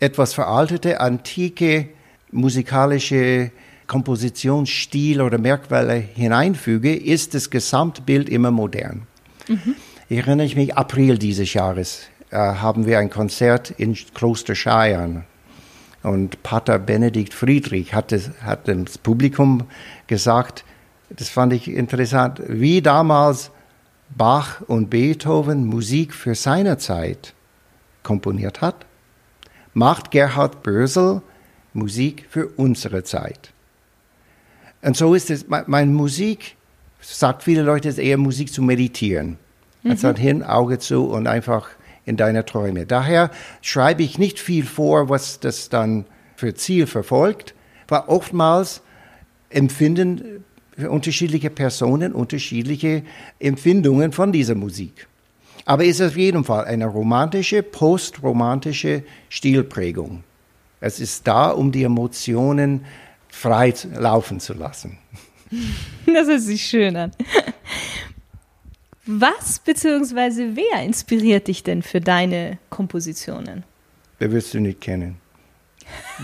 etwas 0.00 0.34
veraltete, 0.34 1.00
antike 1.00 1.88
musikalische 2.30 3.50
Kompositionsstil 3.86 5.20
oder 5.20 5.38
Merkmale 5.38 5.94
hineinfüge, 5.94 6.94
ist 6.94 7.34
das 7.34 7.50
Gesamtbild 7.50 8.28
immer 8.28 8.50
modern. 8.50 9.06
Mhm. 9.48 9.76
Ich 10.08 10.18
erinnere 10.18 10.54
mich, 10.54 10.76
April 10.76 11.18
dieses 11.18 11.52
Jahres 11.54 12.02
äh, 12.30 12.36
haben 12.36 12.86
wir 12.86 12.98
ein 12.98 13.10
Konzert 13.10 13.70
in 13.70 13.94
Kloster 14.14 14.54
Scheiern. 14.54 15.24
Und 16.02 16.42
Pater 16.44 16.78
Benedikt 16.78 17.34
Friedrich 17.34 17.94
hat, 17.94 18.12
das, 18.12 18.30
hat 18.42 18.68
dem 18.68 18.84
Publikum 19.02 19.64
gesagt, 20.06 20.64
das 21.10 21.28
fand 21.28 21.52
ich 21.52 21.68
interessant, 21.68 22.40
wie 22.46 22.82
damals 22.82 23.50
Bach 24.08 24.60
und 24.62 24.90
Beethoven 24.90 25.66
Musik 25.66 26.14
für 26.14 26.34
seine 26.34 26.78
Zeit 26.78 27.34
komponiert 28.02 28.60
hat, 28.60 28.86
macht 29.74 30.10
Gerhard 30.10 30.62
Bösel 30.62 31.22
Musik 31.72 32.26
für 32.30 32.46
unsere 32.56 33.04
Zeit. 33.04 33.52
Und 34.82 34.96
so 34.96 35.14
ist 35.14 35.30
es, 35.30 35.46
meine 35.48 35.90
Musik, 35.90 36.56
sagt 37.00 37.42
viele 37.42 37.62
Leute, 37.62 37.88
ist 37.88 37.98
eher 37.98 38.18
Musik 38.18 38.52
zu 38.52 38.62
meditieren. 38.62 39.38
Mhm. 39.82 39.90
Also 39.90 40.14
hin, 40.14 40.42
Auge 40.42 40.78
zu 40.78 41.06
und 41.06 41.26
einfach 41.26 41.68
in 42.04 42.16
deine 42.16 42.44
Träume. 42.44 42.86
Daher 42.86 43.30
schreibe 43.60 44.02
ich 44.02 44.18
nicht 44.18 44.38
viel 44.38 44.64
vor, 44.64 45.08
was 45.08 45.40
das 45.40 45.68
dann 45.68 46.06
für 46.36 46.54
Ziel 46.54 46.86
verfolgt, 46.86 47.54
weil 47.88 48.04
oftmals 48.06 48.82
empfinden 49.50 50.44
unterschiedliche 50.76 51.50
Personen 51.50 52.12
unterschiedliche 52.12 53.02
Empfindungen 53.38 54.12
von 54.12 54.32
dieser 54.32 54.54
Musik. 54.54 55.06
Aber 55.64 55.84
es 55.84 56.00
ist 56.00 56.08
auf 56.08 56.16
jeden 56.16 56.44
Fall 56.44 56.64
eine 56.64 56.86
romantische, 56.86 57.62
postromantische 57.62 59.02
Stilprägung. 59.28 60.22
Es 60.80 61.00
ist 61.00 61.26
da, 61.26 61.50
um 61.50 61.72
die 61.72 61.82
Emotionen 61.82 62.84
frei 63.28 63.74
laufen 63.94 64.40
zu 64.40 64.54
lassen. 64.54 64.98
Das 66.06 66.26
hört 66.26 66.40
sich 66.40 66.66
schön 66.66 66.96
an. 66.96 67.12
Was 69.06 69.60
bzw. 69.60 70.56
wer 70.56 70.82
inspiriert 70.82 71.46
dich 71.46 71.62
denn 71.62 71.82
für 71.82 72.00
deine 72.00 72.58
Kompositionen? 72.70 73.62
Wer 74.18 74.32
wirst 74.32 74.54
du 74.54 74.60
nicht 74.60 74.80
kennen? 74.80 75.18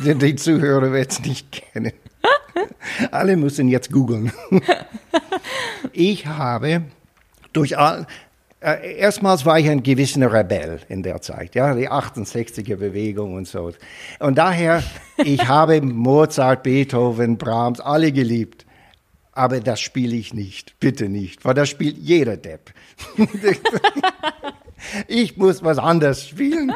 Die 0.05 0.35
Zuhörer 0.35 0.93
werden 0.93 1.09
es 1.09 1.21
nicht 1.21 1.53
kennen. 1.53 1.93
Alle 3.11 3.37
müssen 3.37 3.69
jetzt 3.69 3.93
googeln. 3.93 4.33
ich 5.93 6.27
habe 6.27 6.83
durch 7.53 7.77
all, 7.77 8.07
äh, 8.61 8.97
erstmals 8.97 9.45
war 9.45 9.59
ich 9.59 9.69
ein 9.69 9.83
gewisser 9.83 10.33
Rebell 10.33 10.81
in 10.89 11.03
der 11.03 11.21
Zeit, 11.21 11.55
ja, 11.55 11.75
die 11.75 11.91
68er 11.91 12.77
Bewegung 12.77 13.35
und 13.35 13.49
so. 13.49 13.73
Und 14.21 14.39
daher, 14.39 14.83
ich 15.19 15.47
habe 15.47 15.81
Mozart, 15.83 16.63
Beethoven, 16.63 17.37
Brahms, 17.37 17.81
alle 17.81 18.13
geliebt. 18.13 18.67
Aber 19.35 19.61
das 19.61 19.81
spiele 19.81 20.15
ich 20.15 20.35
nicht, 20.35 20.79
bitte 20.79 21.09
nicht, 21.09 21.45
weil 21.47 21.55
das 21.55 21.71
spielt 21.71 21.97
jeder 21.97 22.37
Depp. 22.37 22.73
ich 25.09 25.39
muss 25.39 25.65
was 25.65 25.79
anderes 25.79 26.29
spielen. 26.29 26.75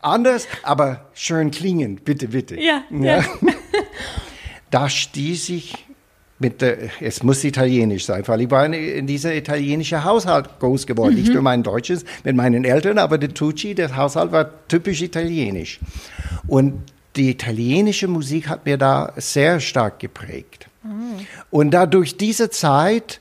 Anders, 0.00 0.46
aber 0.62 1.10
schön 1.12 1.50
klingend, 1.50 2.04
bitte, 2.04 2.28
bitte. 2.28 2.60
Ja, 2.60 2.84
ja. 2.90 3.18
ja 3.18 3.24
da 4.72 4.88
stieß 4.88 5.50
ich 5.50 5.86
mit 6.38 6.60
der, 6.60 6.90
es 7.00 7.22
muss 7.22 7.44
italienisch 7.44 8.06
sein, 8.06 8.26
weil 8.26 8.40
ich 8.40 8.50
war 8.50 8.66
in, 8.66 8.72
in 8.72 9.06
dieser 9.06 9.32
italienischen 9.34 10.02
Haushalt 10.02 10.58
groß 10.58 10.86
geworden. 10.86 11.14
Mhm. 11.14 11.20
Nicht 11.20 11.32
nur 11.32 11.42
mein 11.42 11.62
Deutsches 11.62 12.04
mit 12.24 12.34
meinen 12.34 12.64
Eltern, 12.64 12.98
aber 12.98 13.16
der 13.18 13.32
Tucci, 13.32 13.76
der 13.76 13.94
Haushalt 13.96 14.32
war 14.32 14.50
typisch 14.66 15.02
italienisch. 15.02 15.78
Und 16.48 16.82
die 17.14 17.30
italienische 17.30 18.08
Musik 18.08 18.48
hat 18.48 18.66
mir 18.66 18.76
da 18.76 19.12
sehr 19.16 19.60
stark 19.60 20.00
geprägt. 20.00 20.66
Und 21.50 21.70
da 21.70 21.86
durch 21.86 22.16
diese 22.16 22.50
Zeit 22.50 23.20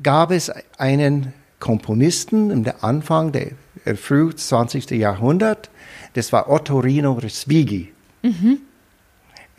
gab 0.00 0.30
es 0.30 0.52
einen 0.78 1.32
Komponisten 1.58 2.50
im 2.50 2.64
Anfang 2.80 3.32
der 3.32 3.52
äh, 3.84 3.94
früh 3.94 4.32
20. 4.32 4.90
Jahrhundert, 4.92 5.70
das 6.14 6.32
war 6.32 6.48
Otto 6.48 6.78
Rino 6.78 7.14
Respighi. 7.14 7.92
Mhm. 8.22 8.58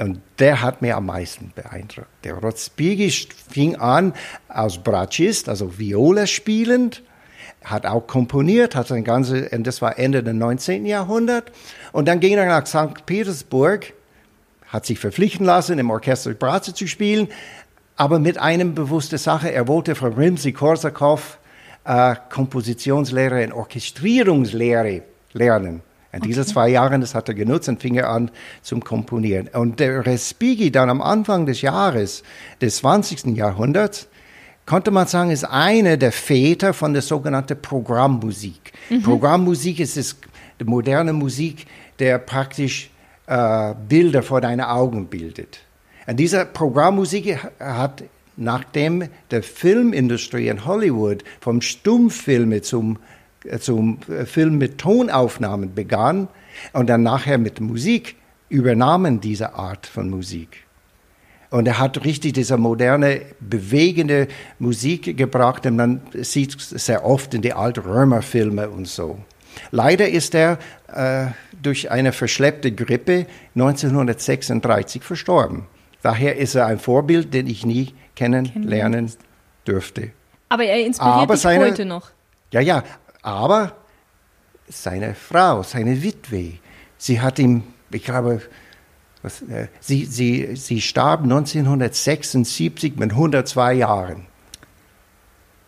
Und 0.02 0.20
der 0.40 0.64
hat 0.64 0.82
mir 0.82 0.98
am 0.98 1.06
meisten 1.06 1.52
beeindruckt. 1.54 2.08
Der 2.24 2.42
Respighi 2.42 3.12
fing 3.12 3.76
an 3.76 4.14
als 4.48 4.80
Bratschist, 4.80 5.48
also 5.48 5.78
Viola 5.78 6.26
spielend, 6.26 7.04
hat 7.64 7.86
auch 7.86 8.08
komponiert, 8.08 8.76
hat 8.76 8.92
ein 8.92 9.04
ganze, 9.04 9.48
das 9.60 9.80
war 9.80 10.00
Ende 10.00 10.24
des 10.24 10.34
19. 10.34 10.88
Jahrhunderts. 10.88 11.52
Und 11.92 12.08
dann 12.08 12.20
ging 12.20 12.36
er 12.36 12.48
nach 12.48 12.66
St. 12.66 13.06
Petersburg, 13.06 13.94
hat 14.70 14.88
sich 14.88 14.98
verpflichten 14.98 15.46
lassen, 15.46 15.78
im 15.78 15.92
Orchester 15.92 16.34
Bratze 16.34 16.74
zu 16.74 16.88
spielen, 16.88 17.28
aber 17.96 18.18
mit 18.18 18.40
einem 18.40 18.74
bewussten 18.74 19.20
Sache. 19.20 19.52
Er 19.52 19.68
wollte 19.68 19.94
von 19.94 20.14
Rimsky-Korsakow 20.14 21.38
äh, 21.84 22.16
Kompositionslehre 22.32 23.44
und 23.46 23.54
Orchestrierungslehre 23.54 25.04
lernen. 25.34 25.84
In 26.14 26.20
okay. 26.20 26.28
diesen 26.28 26.46
zwei 26.46 26.70
Jahren, 26.70 27.02
das 27.02 27.16
hat 27.16 27.30
er 27.30 27.36
genutzt 27.36 27.70
und 27.70 27.82
fing 27.82 27.96
er 27.96 28.10
an 28.10 28.32
zum 28.62 28.84
Komponieren. 28.84 29.48
Und 29.48 29.80
der 29.80 30.06
Respighi 30.06 30.72
dann 30.72 30.90
am 30.90 31.02
Anfang 31.02 31.46
des 31.46 31.62
Jahres 31.62 32.24
des 32.60 32.78
20. 32.78 33.38
Jahrhunderts, 33.38 34.08
konnte 34.66 34.92
man 34.92 35.08
sagen, 35.08 35.32
ist 35.32 35.46
einer 35.46 35.98
der 35.98 36.12
Väter 36.12 36.74
von 36.74 36.94
der 36.94 37.02
sogenannten 37.02 37.62
Programmmusik. 37.62 38.74
Mhm. 38.90 39.04
Programmmusik 39.04 39.80
ist 39.80 39.98
das, 39.98 40.16
die 40.60 40.66
moderne 40.66 41.14
Musik, 41.14 41.66
der 42.00 42.18
praktisch 42.20 42.90
äh, 43.28 43.74
Bilder 43.88 44.24
vor 44.24 44.42
deinen 44.42 44.62
Augen 44.62 45.08
bildet. 45.08 45.60
Und 46.08 46.18
diese 46.20 46.46
Programmmusik 46.46 47.38
hat 47.60 48.04
nachdem 48.38 49.08
der 49.30 49.44
Filmindustrie 49.44 50.48
in 50.48 50.66
Hollywood 50.66 51.24
vom 51.40 51.62
Stummfilme 51.62 52.62
zum, 52.62 52.98
zum 53.60 54.00
äh, 54.08 54.26
Film 54.26 54.58
mit 54.58 54.78
Tonaufnahmen 54.78 55.74
begann 55.74 56.28
und 56.74 56.90
dann 56.90 57.04
nachher 57.04 57.38
mit 57.38 57.60
Musik, 57.60 58.16
übernahmen 58.50 59.22
diese 59.22 59.54
Art 59.54 59.88
von 59.88 60.10
Musik. 60.10 60.66
Und 61.50 61.68
er 61.68 61.80
hat 61.80 62.04
richtig 62.06 62.34
diese 62.34 62.58
moderne, 62.58 63.22
bewegende 63.40 64.28
Musik 64.60 65.18
gebracht, 65.18 65.66
und 65.66 65.76
man 65.76 66.02
sieht 66.14 66.56
sehr 66.60 67.06
oft 67.06 67.34
in 67.34 67.42
die 67.42 67.54
Alt-Römer-Filme 67.54 68.70
und 68.70 68.88
so. 68.88 69.20
Leider 69.72 70.08
ist 70.08 70.34
er 70.34 70.60
äh, 70.88 71.28
durch 71.62 71.92
eine 71.92 72.14
verschleppte 72.14 72.72
Grippe 72.72 73.26
1936 73.56 75.04
verstorben. 75.04 75.66
Daher 76.02 76.38
ist 76.38 76.56
er 76.56 76.68
ein 76.68 76.80
Vorbild, 76.80 77.34
den 77.34 77.48
ich 77.48 77.66
nie 77.66 77.94
kennenlernen 78.16 79.12
dürfte. 79.68 80.12
Aber 80.50 80.64
er 80.64 80.86
inspiriert 80.86 81.16
aber 81.16 81.34
dich 81.34 81.42
seine, 81.42 81.66
heute 81.66 81.86
noch. 81.86 82.12
Ja, 82.52 82.60
ja, 82.60 82.84
aber 83.22 83.76
seine 84.68 85.16
Frau, 85.16 85.64
seine 85.64 86.02
Witwe, 86.02 86.54
sie 86.98 87.22
hat 87.22 87.40
ihm, 87.40 87.64
ich 87.92 88.04
glaube, 88.04 88.42
was, 89.22 89.42
äh, 89.44 89.68
sie, 89.80 90.06
sie, 90.06 90.56
sie 90.56 90.82
starb 90.82 91.24
1976 91.24 92.96
mit 92.96 93.12
102 93.12 93.74
Jahren. 93.74 94.26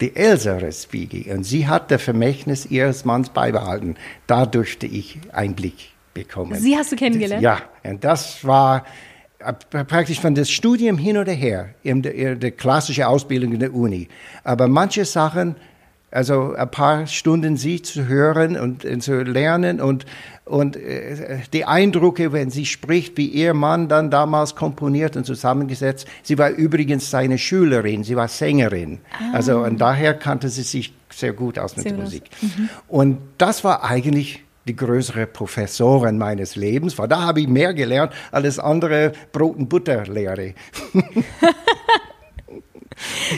Die 0.02 0.16
Elsa 0.16 0.58
Respighi. 0.58 1.32
Und 1.32 1.44
sie 1.44 1.68
hat 1.68 1.92
das 1.92 2.02
Vermächtnis 2.02 2.66
ihres 2.66 3.06
Manns 3.06 3.30
beibehalten. 3.30 3.96
Da 4.26 4.46
durfte 4.46 4.88
ich 4.88 5.20
Einblick 5.32 5.92
bekommen. 6.14 6.60
Sie 6.60 6.76
hast 6.76 6.92
du 6.92 6.96
kennengelernt? 6.96 7.44
Ja, 7.44 7.62
und 7.84 8.04
das 8.04 8.44
war 8.44 8.86
praktisch 9.72 10.20
von 10.20 10.36
das 10.36 10.50
Studium 10.50 10.98
hin 10.98 11.18
oder 11.18 11.34
her, 11.34 11.76
in 11.84 12.02
der, 12.02 12.36
der 12.36 12.52
klassische 12.52 13.08
Ausbildung 13.08 13.54
in 13.54 13.60
der 13.60 13.74
Uni. 13.74 14.08
Aber 14.44 14.68
manche 14.68 15.06
Sachen, 15.06 15.56
also 16.14 16.54
ein 16.54 16.70
paar 16.70 17.08
Stunden 17.08 17.58
sie 17.58 17.82
zu 17.82 18.08
hören 18.08 18.56
und, 18.56 18.86
und 18.86 19.02
zu 19.02 19.24
lernen 19.24 19.82
und, 19.82 20.06
und 20.46 20.76
äh, 20.76 21.40
die 21.52 21.66
Eindrücke, 21.66 22.32
wenn 22.32 22.52
sie 22.52 22.66
spricht, 22.66 23.18
wie 23.18 23.28
ihr 23.28 23.54
Mann 23.54 23.88
dann 23.88 24.12
damals 24.12 24.56
komponiert 24.56 25.18
und 25.18 25.26
zusammengesetzt. 25.26 26.08
Sie 26.22 26.38
war 26.38 26.52
übrigens 26.52 27.10
seine 27.10 27.38
Schülerin, 27.38 28.04
sie 28.04 28.16
war 28.16 28.28
Sängerin. 28.28 29.00
Ah. 29.12 29.34
Also 29.34 29.60
und 29.60 29.82
daher 29.82 30.14
kannte 30.14 30.50
sie 30.50 30.64
sich 30.64 30.94
sehr 31.10 31.34
gut 31.34 31.58
aus 31.58 31.76
mit 31.78 31.98
Musik. 31.98 32.24
Mhm. 32.42 32.70
Und 32.88 33.18
das 33.38 33.64
war 33.64 33.84
eigentlich 33.84 34.44
die 34.68 34.76
größere 34.76 35.26
Professorin 35.28 36.18
meines 36.18 36.56
Lebens, 36.56 36.98
weil 36.98 37.08
da 37.08 37.22
habe 37.22 37.42
ich 37.42 37.48
mehr 37.48 37.74
gelernt 37.74 38.14
als 38.32 38.60
andere 38.60 39.14
Brot- 39.32 39.58
und 39.58 39.68
Butterlehre. 39.68 40.54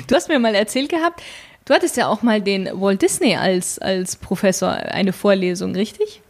du 0.07 0.15
hast 0.15 0.29
mir 0.29 0.39
mal 0.39 0.53
erzählt 0.53 0.89
gehabt, 0.89 1.23
du 1.65 1.73
hattest 1.73 1.97
ja 1.97 2.07
auch 2.07 2.21
mal 2.21 2.41
den 2.41 2.69
Walt 2.73 3.01
Disney 3.01 3.35
als, 3.35 3.79
als 3.79 4.15
Professor 4.15 4.71
eine 4.71 5.13
Vorlesung, 5.13 5.75
richtig? 5.75 6.21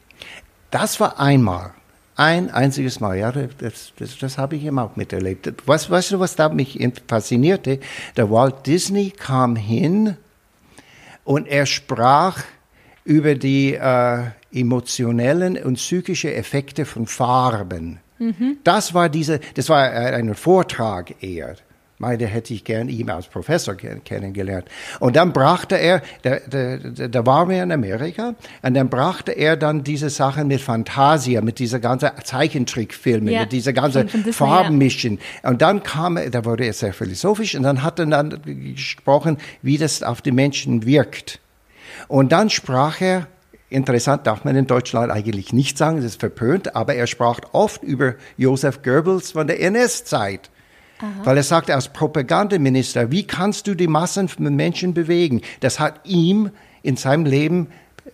Das 0.71 1.00
war 1.00 1.19
einmal. 1.19 1.71
Ein 2.17 2.50
einziges 2.50 3.02
Mal, 3.02 3.17
ja, 3.17 3.32
das, 3.32 3.91
das, 3.98 4.17
das 4.17 4.38
habe 4.38 4.56
ich 4.56 4.63
eben 4.63 4.80
auch 4.80 4.95
miterlebt. 4.95 5.52
Was, 5.65 5.89
weißt 5.89 6.12
du, 6.12 6.19
was 6.21 6.38
da 6.38 6.48
mich 6.48 6.80
faszinierte? 7.08 7.80
Der 8.15 8.32
Walt 8.32 8.65
Disney 8.65 9.12
kam 9.12 9.58
hin 9.58 10.15
und 11.26 11.45
er 11.48 11.65
sprach 11.65 12.41
über 13.04 13.36
die 13.36 13.74
äh, 13.74 14.24
emotionellen 14.54 15.58
und 15.62 15.76
psychischen 15.76 16.32
Effekte 16.32 16.86
von 16.86 17.06
Farben. 17.06 18.00
Mhm. 18.17 18.58
Das 18.63 18.93
war 18.93 19.10
diese, 19.10 19.41
das 19.56 19.67
war 19.67 19.91
ein 19.91 20.34
Vortrag 20.36 21.21
eher. 21.21 21.58
Meine 21.97 22.25
hätte 22.25 22.53
ich 22.53 22.65
gern 22.65 22.89
ihn 22.89 23.10
als 23.10 23.27
Professor 23.27 23.73
kennengelernt. 23.73 24.65
Und 24.99 25.15
dann 25.15 25.31
brachte 25.31 25.75
er, 25.75 26.01
da, 26.23 26.39
da, 26.49 27.08
da 27.08 27.25
waren 27.25 27.49
wir 27.49 27.63
in 27.63 27.71
Amerika, 27.71 28.36
und 28.62 28.73
dann 28.73 28.89
brachte 28.89 29.31
er 29.31 29.55
dann 29.55 29.84
diese 29.84 30.10
Sachen 30.10 30.47
mit 30.47 30.60
Fantasia, 30.60 31.39
mit 31.39 31.58
dieser 31.58 31.79
ganzen 31.79 32.10
Zeichentrickfilme, 32.21 33.31
ja, 33.31 33.41
mit 33.41 33.53
dieser 33.53 33.71
ganzen 33.71 34.10
Farbenmischen. 34.10 35.19
Ja. 35.41 35.51
Und 35.51 35.62
dann 35.62 35.84
kam 35.84 36.17
er, 36.17 36.29
da 36.29 36.43
wurde 36.43 36.65
er 36.65 36.73
sehr 36.73 36.91
philosophisch, 36.91 37.55
und 37.55 37.63
dann 37.63 37.81
hat 37.81 37.97
er 37.99 38.08
dann 38.08 38.41
gesprochen, 38.43 39.38
wie 39.62 39.77
das 39.77 40.03
auf 40.03 40.21
die 40.21 40.34
Menschen 40.34 40.86
wirkt. 40.86 41.39
Und 42.10 42.34
dann 42.34 42.49
sprach 42.49 42.99
er 42.99 43.27
Interessant 43.67 44.27
darf 44.27 44.45
man 44.45 44.55
in 44.55 44.67
Deutschland 44.67 45.12
eigentlich 45.12 45.51
nicht 45.51 45.77
sagen, 45.77 45.97
das 45.97 46.05
ist 46.05 46.19
verpönt, 46.19 46.75
aber 46.75 46.93
er 46.93 47.08
sprach 47.08 47.39
oft 47.51 47.84
über 47.84 48.13
Josef 48.38 48.84
Goebbels 48.84 49.31
von 49.31 49.47
der 49.47 49.60
NS-Zeit. 49.60 50.51
Weil 51.23 51.38
er 51.38 51.43
sagte, 51.43 51.75
als 51.75 51.89
Propagandaminister, 51.89 53.12
wie 53.12 53.27
kannst 53.27 53.67
du 53.67 53.75
die 53.75 53.88
Massen 53.88 54.27
von 54.27 54.55
Menschen 54.55 54.93
bewegen? 54.93 55.41
Das 55.60 55.79
hat 55.79 55.99
ihm 56.05 56.51
in 56.84 56.95
seinem 56.95 57.25
Leben 57.25 57.67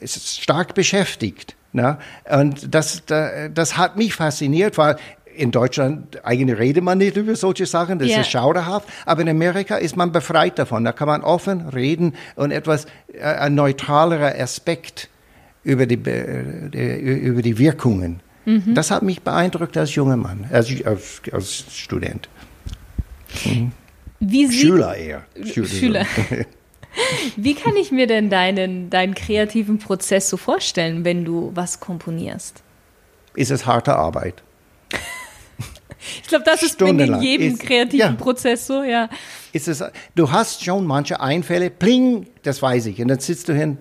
stark 0.03 0.73
beschäftigt. 0.73 1.55
Ne? 1.73 1.97
Und 2.29 2.73
das, 2.73 3.03
das 3.05 3.77
hat 3.77 3.97
mich 3.97 4.15
fasziniert, 4.15 4.77
weil 4.77 4.97
in 5.35 5.51
Deutschland 5.51 6.25
eigentlich 6.25 6.59
redet 6.59 6.83
man 6.83 6.97
nicht 6.97 7.15
über 7.17 7.35
solche 7.35 7.65
Sachen, 7.65 7.99
das 7.99 8.09
yeah. 8.09 8.21
ist 8.21 8.29
schauderhaft, 8.29 8.87
aber 9.05 9.21
in 9.21 9.29
Amerika 9.29 9.77
ist 9.77 9.95
man 9.95 10.11
befreit 10.11 10.59
davon. 10.59 10.83
Da 10.83 10.91
kann 10.91 11.07
man 11.07 11.23
offen 11.23 11.69
reden 11.69 12.15
und 12.35 12.51
etwas, 12.51 12.85
äh, 13.13 13.23
ein 13.23 13.55
neutralerer 13.55 14.35
Aspekt 14.37 15.09
über 15.63 15.85
die, 15.85 15.95
über 15.95 17.41
die 17.41 17.57
Wirkungen. 17.57 18.19
Mhm. 18.45 18.73
Das 18.73 18.91
hat 18.91 19.03
mich 19.03 19.21
beeindruckt 19.21 19.77
als 19.77 19.93
junger 19.95 20.17
Mann, 20.17 20.47
als, 20.51 20.69
als, 20.85 21.21
als 21.31 21.65
Student. 21.69 22.27
Mhm. 23.45 23.71
Schüler 24.51 24.95
eher. 24.95 25.25
Schüler. 25.43 25.67
Schüler. 25.67 26.05
Wie 27.35 27.55
kann 27.55 27.75
ich 27.75 27.91
mir 27.91 28.07
denn 28.07 28.29
deinen, 28.29 28.89
deinen 28.89 29.15
kreativen 29.15 29.79
Prozess 29.79 30.29
so 30.29 30.37
vorstellen, 30.37 31.05
wenn 31.05 31.25
du 31.25 31.51
was 31.53 31.79
komponierst? 31.79 32.61
Ist 33.35 33.51
es 33.51 33.65
harte 33.65 33.95
Arbeit. 33.95 34.43
ich 36.21 36.27
glaube, 36.27 36.43
das 36.45 36.63
ist 36.63 36.81
in 36.81 37.21
jedem 37.21 37.53
ist, 37.53 37.61
kreativen 37.61 37.97
ja. 37.97 38.11
Prozess 38.13 38.67
so, 38.67 38.83
ja. 38.83 39.09
Ist 39.53 39.67
es, 39.67 39.83
du 40.15 40.31
hast 40.31 40.63
schon 40.63 40.85
manche 40.85 41.21
Einfälle, 41.21 41.69
pling, 41.69 42.27
das 42.43 42.61
weiß 42.61 42.87
ich. 42.87 43.01
Und 43.01 43.07
dann 43.07 43.19
sitzt 43.19 43.47
du 43.47 43.53
hin, 43.53 43.77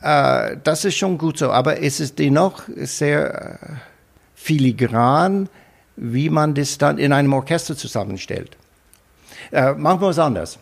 äh, 0.00 0.56
das 0.62 0.84
ist 0.84 0.96
schon 0.96 1.18
gut 1.18 1.38
so, 1.38 1.50
aber 1.50 1.82
es 1.82 1.98
ist 1.98 2.18
dennoch 2.18 2.62
sehr 2.76 3.58
äh, 3.60 3.66
filigran, 4.34 5.48
wie 5.96 6.30
man 6.30 6.54
das 6.54 6.78
dann 6.78 6.98
in 6.98 7.12
einem 7.12 7.32
Orchester 7.32 7.76
zusammenstellt. 7.76 8.56
Äh, 9.50 9.72
machen 9.74 10.00
wir 10.00 10.08
es 10.08 10.18
anders. 10.18 10.58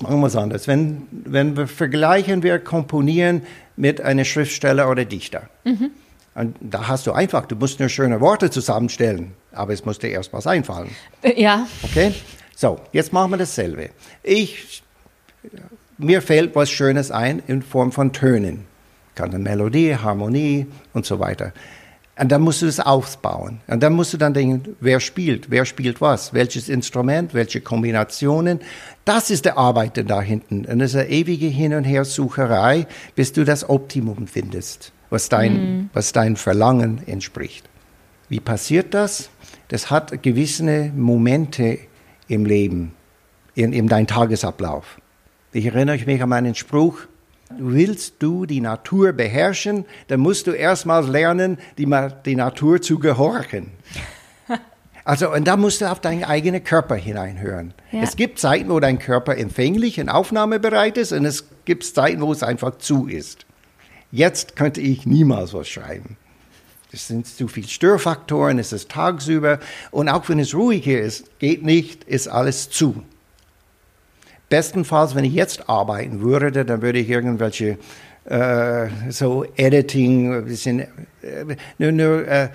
Machen 0.00 0.20
wir 0.20 0.26
es 0.26 0.36
anders. 0.36 0.68
Wenn, 0.68 1.06
wenn 1.10 1.56
wir 1.56 1.66
vergleichen, 1.66 2.42
wir 2.42 2.58
komponieren 2.58 3.42
mit 3.76 4.00
einem 4.00 4.24
Schriftsteller 4.24 4.90
oder 4.90 5.04
Dichter. 5.04 5.48
Mhm. 5.64 5.90
Und 6.34 6.56
da 6.60 6.88
hast 6.88 7.06
du 7.06 7.12
einfach, 7.12 7.46
du 7.46 7.56
musst 7.56 7.80
nur 7.80 7.88
schöne 7.88 8.20
Worte 8.20 8.50
zusammenstellen, 8.50 9.32
aber 9.52 9.72
es 9.72 9.86
muss 9.86 9.98
dir 9.98 10.10
erst 10.10 10.32
was 10.32 10.46
einfallen. 10.46 10.90
Äh, 11.22 11.40
ja. 11.40 11.66
Okay? 11.82 12.12
So, 12.54 12.78
jetzt 12.92 13.12
machen 13.12 13.30
wir 13.30 13.38
dasselbe. 13.38 13.90
Ich 14.22 14.82
mir 15.98 16.20
fällt 16.20 16.54
was 16.54 16.70
Schönes 16.70 17.10
ein 17.10 17.42
in 17.46 17.62
Form 17.62 17.92
von 17.92 18.12
Tönen. 18.12 18.66
Kann 19.14 19.30
eine 19.30 19.38
Melodie, 19.38 19.96
Harmonie 19.96 20.66
und 20.92 21.06
so 21.06 21.18
weiter. 21.18 21.52
Und 22.18 22.32
dann 22.32 22.40
musst 22.40 22.62
du 22.62 22.66
das 22.66 22.80
aufbauen. 22.80 23.60
Und 23.66 23.82
dann 23.82 23.92
musst 23.92 24.14
du 24.14 24.16
dann 24.16 24.32
denken, 24.32 24.74
wer 24.80 25.00
spielt, 25.00 25.50
wer 25.50 25.66
spielt 25.66 26.00
was, 26.00 26.32
welches 26.32 26.70
Instrument, 26.70 27.34
welche 27.34 27.60
Kombinationen. 27.60 28.60
Das 29.04 29.28
ist 29.28 29.44
der 29.44 29.58
Arbeit 29.58 30.02
da 30.08 30.22
hinten. 30.22 30.64
Und 30.64 30.78
das 30.78 30.94
ist 30.94 30.96
eine 30.96 31.10
ewige 31.10 31.46
Hin- 31.46 31.74
und 31.74 31.84
Hersucherei, 31.84 32.86
bis 33.14 33.34
du 33.34 33.44
das 33.44 33.68
Optimum 33.68 34.26
findest, 34.26 34.92
was 35.10 35.28
dein, 35.28 35.52
mhm. 35.52 35.90
was 35.92 36.12
dein 36.12 36.36
Verlangen 36.36 37.06
entspricht. 37.06 37.68
Wie 38.30 38.40
passiert 38.40 38.94
das? 38.94 39.28
Das 39.68 39.90
hat 39.90 40.22
gewisse 40.22 40.90
Momente 40.96 41.78
im 42.28 42.46
Leben, 42.46 42.92
in, 43.54 43.74
in 43.74 43.88
deinem 43.88 44.06
Tagesablauf. 44.06 45.00
Ich 45.52 45.66
erinnere 45.66 45.98
mich 46.04 46.22
an 46.22 46.28
meinen 46.30 46.54
Spruch, 46.54 47.00
Willst 47.50 48.14
du 48.18 48.44
die 48.44 48.60
Natur 48.60 49.12
beherrschen, 49.12 49.84
dann 50.08 50.20
musst 50.20 50.46
du 50.46 50.50
erstmal 50.50 51.06
lernen, 51.08 51.58
die, 51.78 51.88
die 52.24 52.36
Natur 52.36 52.80
zu 52.82 52.98
gehorchen. 52.98 53.72
Also, 55.08 55.32
und 55.32 55.46
da 55.46 55.56
musst 55.56 55.82
du 55.82 55.88
auf 55.88 56.00
deinen 56.00 56.24
eigenen 56.24 56.64
Körper 56.64 56.96
hineinhören. 56.96 57.74
Ja. 57.92 58.02
Es 58.02 58.16
gibt 58.16 58.40
Zeiten, 58.40 58.70
wo 58.70 58.80
dein 58.80 58.98
Körper 58.98 59.36
empfänglich 59.36 60.00
und 60.00 60.08
aufnahmebereit 60.08 60.98
ist, 60.98 61.12
und 61.12 61.24
es 61.24 61.44
gibt 61.64 61.84
Zeiten, 61.84 62.22
wo 62.22 62.32
es 62.32 62.42
einfach 62.42 62.78
zu 62.78 63.06
ist. 63.06 63.46
Jetzt 64.10 64.56
könnte 64.56 64.80
ich 64.80 65.06
niemals 65.06 65.54
was 65.54 65.68
schreiben. 65.68 66.16
Es 66.90 67.06
sind 67.06 67.28
zu 67.28 67.46
viele 67.46 67.68
Störfaktoren, 67.68 68.58
es 68.58 68.72
ist 68.72 68.90
tagsüber, 68.90 69.60
und 69.92 70.08
auch 70.08 70.28
wenn 70.28 70.40
es 70.40 70.56
ruhig 70.56 70.88
ist, 70.88 71.38
geht 71.38 71.62
nicht, 71.62 72.02
ist 72.02 72.26
alles 72.26 72.70
zu. 72.70 73.04
Bestenfalls, 74.48 75.14
wenn 75.14 75.24
ich 75.24 75.34
jetzt 75.34 75.68
arbeiten 75.68 76.20
würde, 76.20 76.64
dann 76.64 76.82
würde 76.82 76.98
ich 76.98 77.08
irgendwelche 77.08 77.78
äh, 78.24 78.88
so 79.10 79.44
Editing, 79.56 80.44
bisschen, 80.44 80.80
äh, 80.80 80.86
nur, 81.78 81.92
nur 81.92 82.28
äh, 82.28 82.48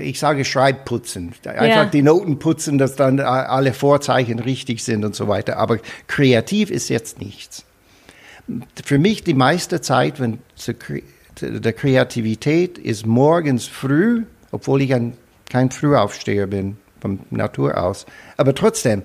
ich 0.00 0.18
sage 0.18 0.44
Schreibputzen, 0.44 1.34
einfach 1.44 1.66
ja. 1.66 1.84
die 1.84 2.02
Noten 2.02 2.38
putzen, 2.38 2.78
dass 2.78 2.96
dann 2.96 3.20
alle 3.20 3.74
Vorzeichen 3.74 4.38
richtig 4.38 4.82
sind 4.82 5.04
und 5.04 5.14
so 5.14 5.28
weiter. 5.28 5.58
Aber 5.58 5.78
kreativ 6.06 6.70
ist 6.70 6.88
jetzt 6.88 7.20
nichts. 7.20 7.64
Für 8.82 8.98
mich 8.98 9.24
die 9.24 9.34
meiste 9.34 9.80
Zeit, 9.80 10.20
wenn 10.20 10.38
der 11.40 11.72
Kreativität 11.72 12.78
ist 12.78 13.06
morgens 13.06 13.66
früh, 13.66 14.24
obwohl 14.50 14.80
ich 14.82 14.94
ein, 14.94 15.14
kein 15.50 15.70
Frühaufsteher 15.70 16.46
bin 16.46 16.78
von 17.00 17.20
Natur 17.30 17.76
aus, 17.76 18.06
aber 18.36 18.54
trotzdem 18.54 19.02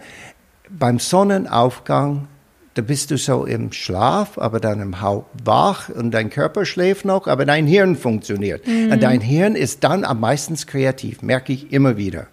beim 0.77 0.99
Sonnenaufgang, 0.99 2.27
da 2.73 2.81
bist 2.81 3.11
du 3.11 3.17
so 3.17 3.45
im 3.45 3.73
Schlaf, 3.73 4.37
aber 4.37 4.59
dann 4.59 4.79
im 4.79 5.01
Haupt 5.01 5.45
wach 5.45 5.89
und 5.89 6.11
dein 6.11 6.29
Körper 6.29 6.65
schläft 6.65 7.03
noch, 7.03 7.27
aber 7.27 7.45
dein 7.45 7.67
Hirn 7.67 7.97
funktioniert. 7.97 8.65
Mhm. 8.65 8.91
Und 8.93 9.03
dein 9.03 9.19
Hirn 9.19 9.55
ist 9.55 9.83
dann 9.83 10.05
am 10.05 10.21
meisten 10.21 10.55
kreativ, 10.55 11.21
merke 11.21 11.51
ich 11.51 11.73
immer 11.73 11.97
wieder. 11.97 12.27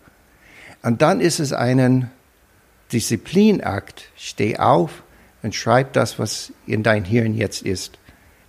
Und 0.83 1.03
dann 1.03 1.21
ist 1.21 1.41
es 1.41 1.53
ein 1.53 2.11
Disziplinakt. 2.93 4.05
Steh 4.17 4.59
auf 4.59 5.03
und 5.43 5.55
schreib 5.55 5.93
das, 5.93 6.19
was 6.19 6.53
in 6.67 6.83
dein 6.85 7.05
Hirn 7.05 7.35
jetzt 7.35 7.63
ist. 7.63 7.99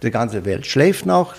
Die 0.04 0.12
ganze 0.12 0.46
Welt 0.46 0.66
schläft 0.66 1.06
noch, 1.06 1.36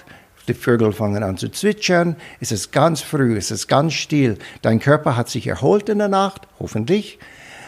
die 0.49 0.55
Vögel 0.55 0.93
fangen 0.93 1.23
an 1.23 1.37
zu 1.37 1.49
zwitschern, 1.49 2.17
es 2.41 2.51
ist 2.51 2.73
ganz 2.73 3.03
früh, 3.03 3.37
es 3.37 3.53
ist 3.53 3.69
ganz 3.69 3.93
still. 3.93 4.37
Dein 4.63 4.81
Körper 4.81 5.17
hat 5.17 5.29
sich 5.29 5.47
erholt 5.47 5.89
in 5.89 5.99
der 5.99 6.09
Nacht, 6.09 6.49
hoffentlich, 6.59 7.19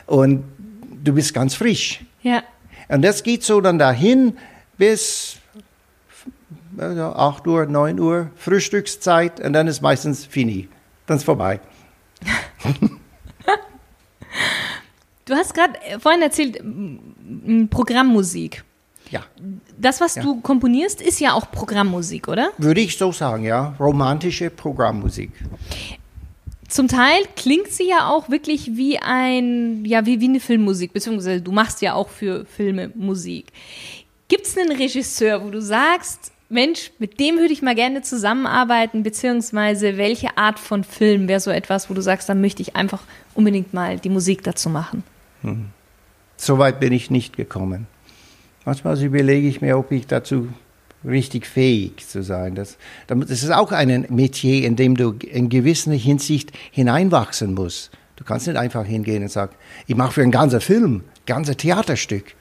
und 0.06 0.44
du 1.02 1.12
bist 1.12 1.34
ganz 1.34 1.54
frisch. 1.54 2.04
Ja. 2.22 2.42
Und 2.88 3.02
das 3.02 3.22
geht 3.22 3.42
so 3.42 3.60
dann 3.60 3.78
dahin 3.78 4.36
bis 4.76 5.36
also 6.78 7.02
8 7.02 7.46
Uhr, 7.46 7.66
9 7.66 8.00
Uhr, 8.00 8.30
Frühstückszeit 8.36 9.40
und 9.40 9.52
dann 9.52 9.66
ist 9.68 9.82
meistens 9.82 10.24
fini. 10.24 10.68
Dann 11.06 11.18
ist 11.18 11.24
vorbei. 11.24 11.60
du 15.24 15.34
hast 15.34 15.54
gerade 15.54 15.74
vorhin 15.98 16.22
erzählt, 16.22 16.62
Programmmusik. 17.70 18.64
Ja. 19.10 19.20
Das, 19.76 20.00
was 20.00 20.14
ja. 20.14 20.22
du 20.22 20.40
komponierst, 20.40 21.02
ist 21.02 21.20
ja 21.20 21.34
auch 21.34 21.50
Programmmusik, 21.50 22.28
oder? 22.28 22.50
Würde 22.56 22.80
ich 22.80 22.96
so 22.96 23.12
sagen, 23.12 23.44
ja. 23.44 23.74
Romantische 23.78 24.48
Programmmusik. 24.48 25.32
Zum 26.72 26.88
Teil 26.88 27.24
klingt 27.36 27.68
sie 27.68 27.86
ja 27.86 28.08
auch 28.08 28.30
wirklich 28.30 28.78
wie 28.78 28.98
ein, 28.98 29.84
ja, 29.84 30.06
wie, 30.06 30.20
wie 30.20 30.28
eine 30.28 30.40
Filmmusik, 30.40 30.94
beziehungsweise 30.94 31.42
du 31.42 31.52
machst 31.52 31.82
ja 31.82 31.92
auch 31.92 32.08
für 32.08 32.46
Filme 32.46 32.90
Musik. 32.94 33.48
Gibt 34.28 34.46
es 34.46 34.56
einen 34.56 34.72
Regisseur, 34.72 35.44
wo 35.44 35.50
du 35.50 35.60
sagst, 35.60 36.32
Mensch, 36.48 36.90
mit 36.98 37.20
dem 37.20 37.36
würde 37.36 37.52
ich 37.52 37.60
mal 37.60 37.74
gerne 37.74 38.00
zusammenarbeiten, 38.00 39.02
beziehungsweise 39.02 39.98
welche 39.98 40.38
Art 40.38 40.58
von 40.58 40.82
Film 40.82 41.28
wäre 41.28 41.40
so 41.40 41.50
etwas, 41.50 41.90
wo 41.90 41.94
du 41.94 42.00
sagst, 42.00 42.30
da 42.30 42.34
möchte 42.34 42.62
ich 42.62 42.74
einfach 42.74 43.02
unbedingt 43.34 43.74
mal 43.74 43.98
die 43.98 44.08
Musik 44.08 44.42
dazu 44.42 44.70
machen? 44.70 45.04
Hm. 45.42 45.66
So 46.38 46.56
weit 46.56 46.80
bin 46.80 46.94
ich 46.94 47.10
nicht 47.10 47.36
gekommen. 47.36 47.86
Manchmal 48.64 48.98
überlege 49.02 49.46
ich 49.46 49.60
mir, 49.60 49.76
ob 49.76 49.92
ich 49.92 50.06
dazu 50.06 50.48
richtig 51.04 51.46
fähig 51.46 52.06
zu 52.06 52.22
sein. 52.22 52.54
Das, 52.54 52.76
das 53.06 53.30
ist 53.30 53.50
auch 53.50 53.72
ein 53.72 54.06
Metier, 54.10 54.66
in 54.66 54.76
dem 54.76 54.96
du 54.96 55.12
in 55.12 55.48
gewisser 55.48 55.92
Hinsicht 55.92 56.52
hineinwachsen 56.70 57.54
musst. 57.54 57.90
Du 58.16 58.24
kannst 58.24 58.46
nicht 58.46 58.56
einfach 58.56 58.84
hingehen 58.84 59.22
und 59.22 59.30
sagen, 59.30 59.54
ich 59.86 59.96
mache 59.96 60.12
für 60.12 60.22
einen 60.22 60.30
ganzen 60.30 60.60
Film, 60.60 60.96
ein 60.96 61.26
ganzes 61.26 61.56
Theaterstück. 61.56 62.34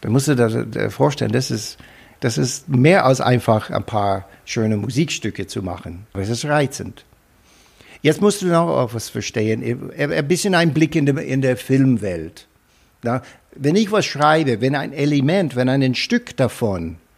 Da 0.00 0.08
musst 0.08 0.28
du 0.28 0.34
dir 0.34 0.90
vorstellen, 0.90 1.32
das 1.32 1.50
ist, 1.50 1.76
das 2.20 2.38
ist 2.38 2.68
mehr 2.68 3.04
als 3.04 3.20
einfach 3.20 3.70
ein 3.70 3.84
paar 3.84 4.26
schöne 4.44 4.76
Musikstücke 4.76 5.46
zu 5.46 5.62
machen. 5.62 6.06
Es 6.14 6.30
ist 6.30 6.44
reizend. 6.46 7.04
Jetzt 8.02 8.22
musst 8.22 8.40
du 8.40 8.46
noch 8.46 8.94
was 8.94 9.10
verstehen, 9.10 9.90
ein 9.98 10.28
bisschen 10.28 10.54
ein 10.54 10.72
Blick 10.72 10.96
in, 10.96 11.04
der, 11.04 11.18
in 11.18 11.42
der 11.42 11.58
Filmwelt. 11.58 12.46
Na, 13.02 13.22
wenn 13.54 13.76
ich 13.76 13.92
was 13.92 14.06
schreibe, 14.06 14.60
wenn 14.60 14.74
ein 14.74 14.92
Element, 14.92 15.56
wenn 15.56 15.68
ein 15.68 15.94
Stück 15.94 16.36
davon 16.36 16.92
äh, 16.92 17.09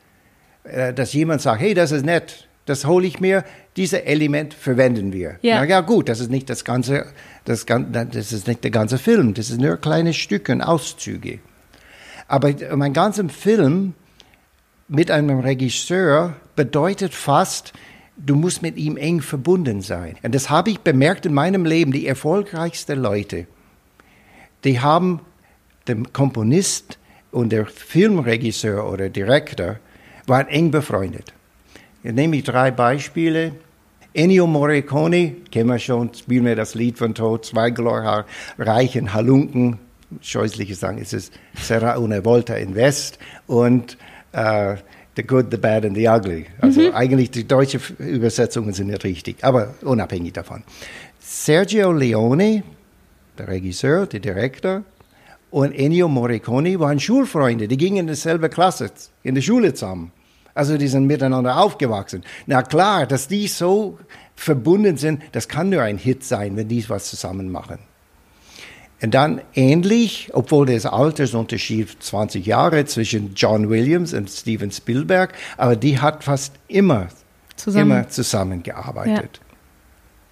dass 0.64 1.12
jemand 1.12 1.40
sagt, 1.40 1.60
hey, 1.60 1.74
das 1.74 1.92
ist 1.92 2.04
nett, 2.04 2.48
das 2.66 2.84
hole 2.84 3.06
ich 3.06 3.20
mir, 3.20 3.44
dieses 3.76 4.00
Element 4.00 4.54
verwenden 4.54 5.12
wir. 5.12 5.38
Ja. 5.42 5.56
Na 5.56 5.64
ja, 5.64 5.80
gut, 5.80 6.08
das 6.08 6.20
ist 6.20 6.30
nicht 6.30 6.48
das 6.48 6.64
ganze, 6.64 7.06
das, 7.44 7.66
das 7.66 8.32
ist 8.32 8.46
nicht 8.46 8.62
der 8.62 8.70
ganze 8.70 8.98
Film, 8.98 9.34
das 9.34 9.50
ist 9.50 9.60
nur 9.60 9.76
kleine 9.76 10.14
Stücke 10.14 10.52
und 10.52 10.60
Auszüge. 10.60 11.40
Aber 12.28 12.54
mein 12.76 12.92
ganzer 12.92 13.28
Film 13.28 13.94
mit 14.88 15.10
einem 15.10 15.40
Regisseur 15.40 16.36
bedeutet 16.54 17.14
fast, 17.14 17.72
du 18.16 18.36
musst 18.36 18.62
mit 18.62 18.76
ihm 18.76 18.96
eng 18.96 19.20
verbunden 19.20 19.80
sein. 19.80 20.16
Und 20.22 20.34
das 20.34 20.50
habe 20.50 20.70
ich 20.70 20.80
bemerkt 20.80 21.26
in 21.26 21.34
meinem 21.34 21.64
Leben. 21.64 21.92
Die 21.92 22.06
erfolgreichsten 22.06 23.00
Leute, 23.00 23.46
die 24.64 24.80
haben 24.80 25.20
den 25.88 26.12
Komponist 26.12 26.98
und 27.30 27.50
der 27.50 27.66
Filmregisseur 27.66 28.88
oder 28.88 29.08
Direktor 29.08 29.78
waren 30.26 30.48
eng 30.48 30.70
befreundet. 30.70 31.32
Jetzt 32.02 32.14
nehme 32.14 32.36
ich 32.36 32.44
drei 32.44 32.70
Beispiele. 32.70 33.52
Ennio 34.14 34.46
Morricone, 34.46 35.36
kennen 35.50 35.70
wir 35.70 35.78
schon, 35.78 36.12
spielen 36.12 36.44
wir 36.44 36.54
das 36.54 36.74
Lied 36.74 36.98
von 36.98 37.14
Tod, 37.14 37.46
zwei 37.46 37.70
glorreichen 37.70 39.14
Halunken, 39.14 39.78
scheußliche 40.20 40.74
sagen, 40.74 40.98
ist 40.98 41.14
es 41.14 41.30
Serra 41.58 41.96
una 41.96 42.22
Volta 42.22 42.54
in 42.54 42.74
West 42.74 43.18
und 43.46 43.96
uh, 44.34 44.74
The 45.16 45.22
Good, 45.22 45.46
The 45.50 45.56
Bad 45.56 45.86
and 45.86 45.96
The 45.96 46.08
Ugly. 46.08 46.46
Also 46.60 46.82
mhm. 46.82 46.94
eigentlich 46.94 47.30
die 47.30 47.46
deutschen 47.46 47.80
Übersetzungen 47.98 48.74
sind 48.74 48.88
nicht 48.88 49.04
richtig, 49.04 49.42
aber 49.42 49.74
unabhängig 49.82 50.34
davon. 50.34 50.62
Sergio 51.18 51.92
Leone, 51.92 52.62
der 53.38 53.48
Regisseur, 53.48 54.06
der 54.06 54.20
Direktor, 54.20 54.82
und 55.52 55.72
Ennio 55.72 56.08
Morricone 56.08 56.80
waren 56.80 56.98
Schulfreunde, 56.98 57.68
die 57.68 57.76
gingen 57.76 57.98
in 57.98 58.06
dieselbe 58.08 58.48
Klasse, 58.48 58.90
in 59.22 59.34
der 59.34 59.42
Schule 59.42 59.74
zusammen. 59.74 60.10
Also 60.54 60.76
die 60.76 60.88
sind 60.88 61.06
miteinander 61.06 61.58
aufgewachsen. 61.58 62.24
Na 62.46 62.62
klar, 62.62 63.06
dass 63.06 63.28
die 63.28 63.46
so 63.46 63.98
verbunden 64.34 64.96
sind, 64.96 65.22
das 65.32 65.48
kann 65.48 65.68
nur 65.68 65.82
ein 65.82 65.98
Hit 65.98 66.24
sein, 66.24 66.56
wenn 66.56 66.68
die 66.68 66.88
was 66.88 67.08
zusammen 67.10 67.50
machen. 67.50 67.78
Und 69.02 69.12
dann 69.12 69.42
ähnlich, 69.54 70.30
obwohl 70.32 70.66
das 70.66 70.86
Altersunterschied 70.86 72.02
20 72.02 72.46
Jahre 72.46 72.84
zwischen 72.86 73.34
John 73.34 73.68
Williams 73.68 74.14
und 74.14 74.30
Steven 74.30 74.70
Spielberg, 74.70 75.34
aber 75.56 75.76
die 75.76 75.98
hat 75.98 76.24
fast 76.24 76.54
immer, 76.68 77.08
Zusammen. 77.56 77.90
immer 77.90 78.08
zusammengearbeitet. 78.08 79.40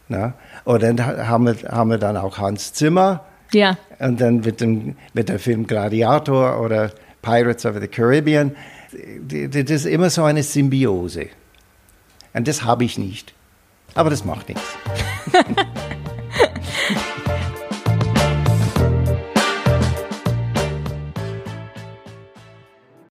Ja. 0.09 0.17
Na? 0.17 0.35
Und 0.65 0.83
dann 0.83 1.05
haben 1.05 1.47
wir, 1.47 1.57
haben 1.69 1.91
wir 1.91 1.99
dann 1.99 2.17
auch 2.17 2.39
Hans 2.39 2.73
Zimmer, 2.73 3.25
ja. 3.53 3.79
Und 3.99 4.21
dann 4.21 4.41
mit 4.41 4.61
dem, 4.61 4.97
mit 5.13 5.29
dem 5.29 5.39
Film 5.39 5.67
Gladiator 5.67 6.61
oder 6.61 6.93
Pirates 7.23 7.67
of 7.67 7.77
the 7.81 7.89
Caribbean. 7.89 8.57
Das 9.29 9.71
ist 9.71 9.87
immer 9.87 10.11
so 10.11 10.25
eine 10.25 10.43
Symbiose. 10.43 11.29
Und 12.33 12.49
das 12.49 12.65
habe 12.65 12.85
ich 12.85 12.99
nicht. 12.99 13.35
Aber 13.95 14.11
das 14.11 14.25
macht 14.25 14.49
nichts. 14.49 14.65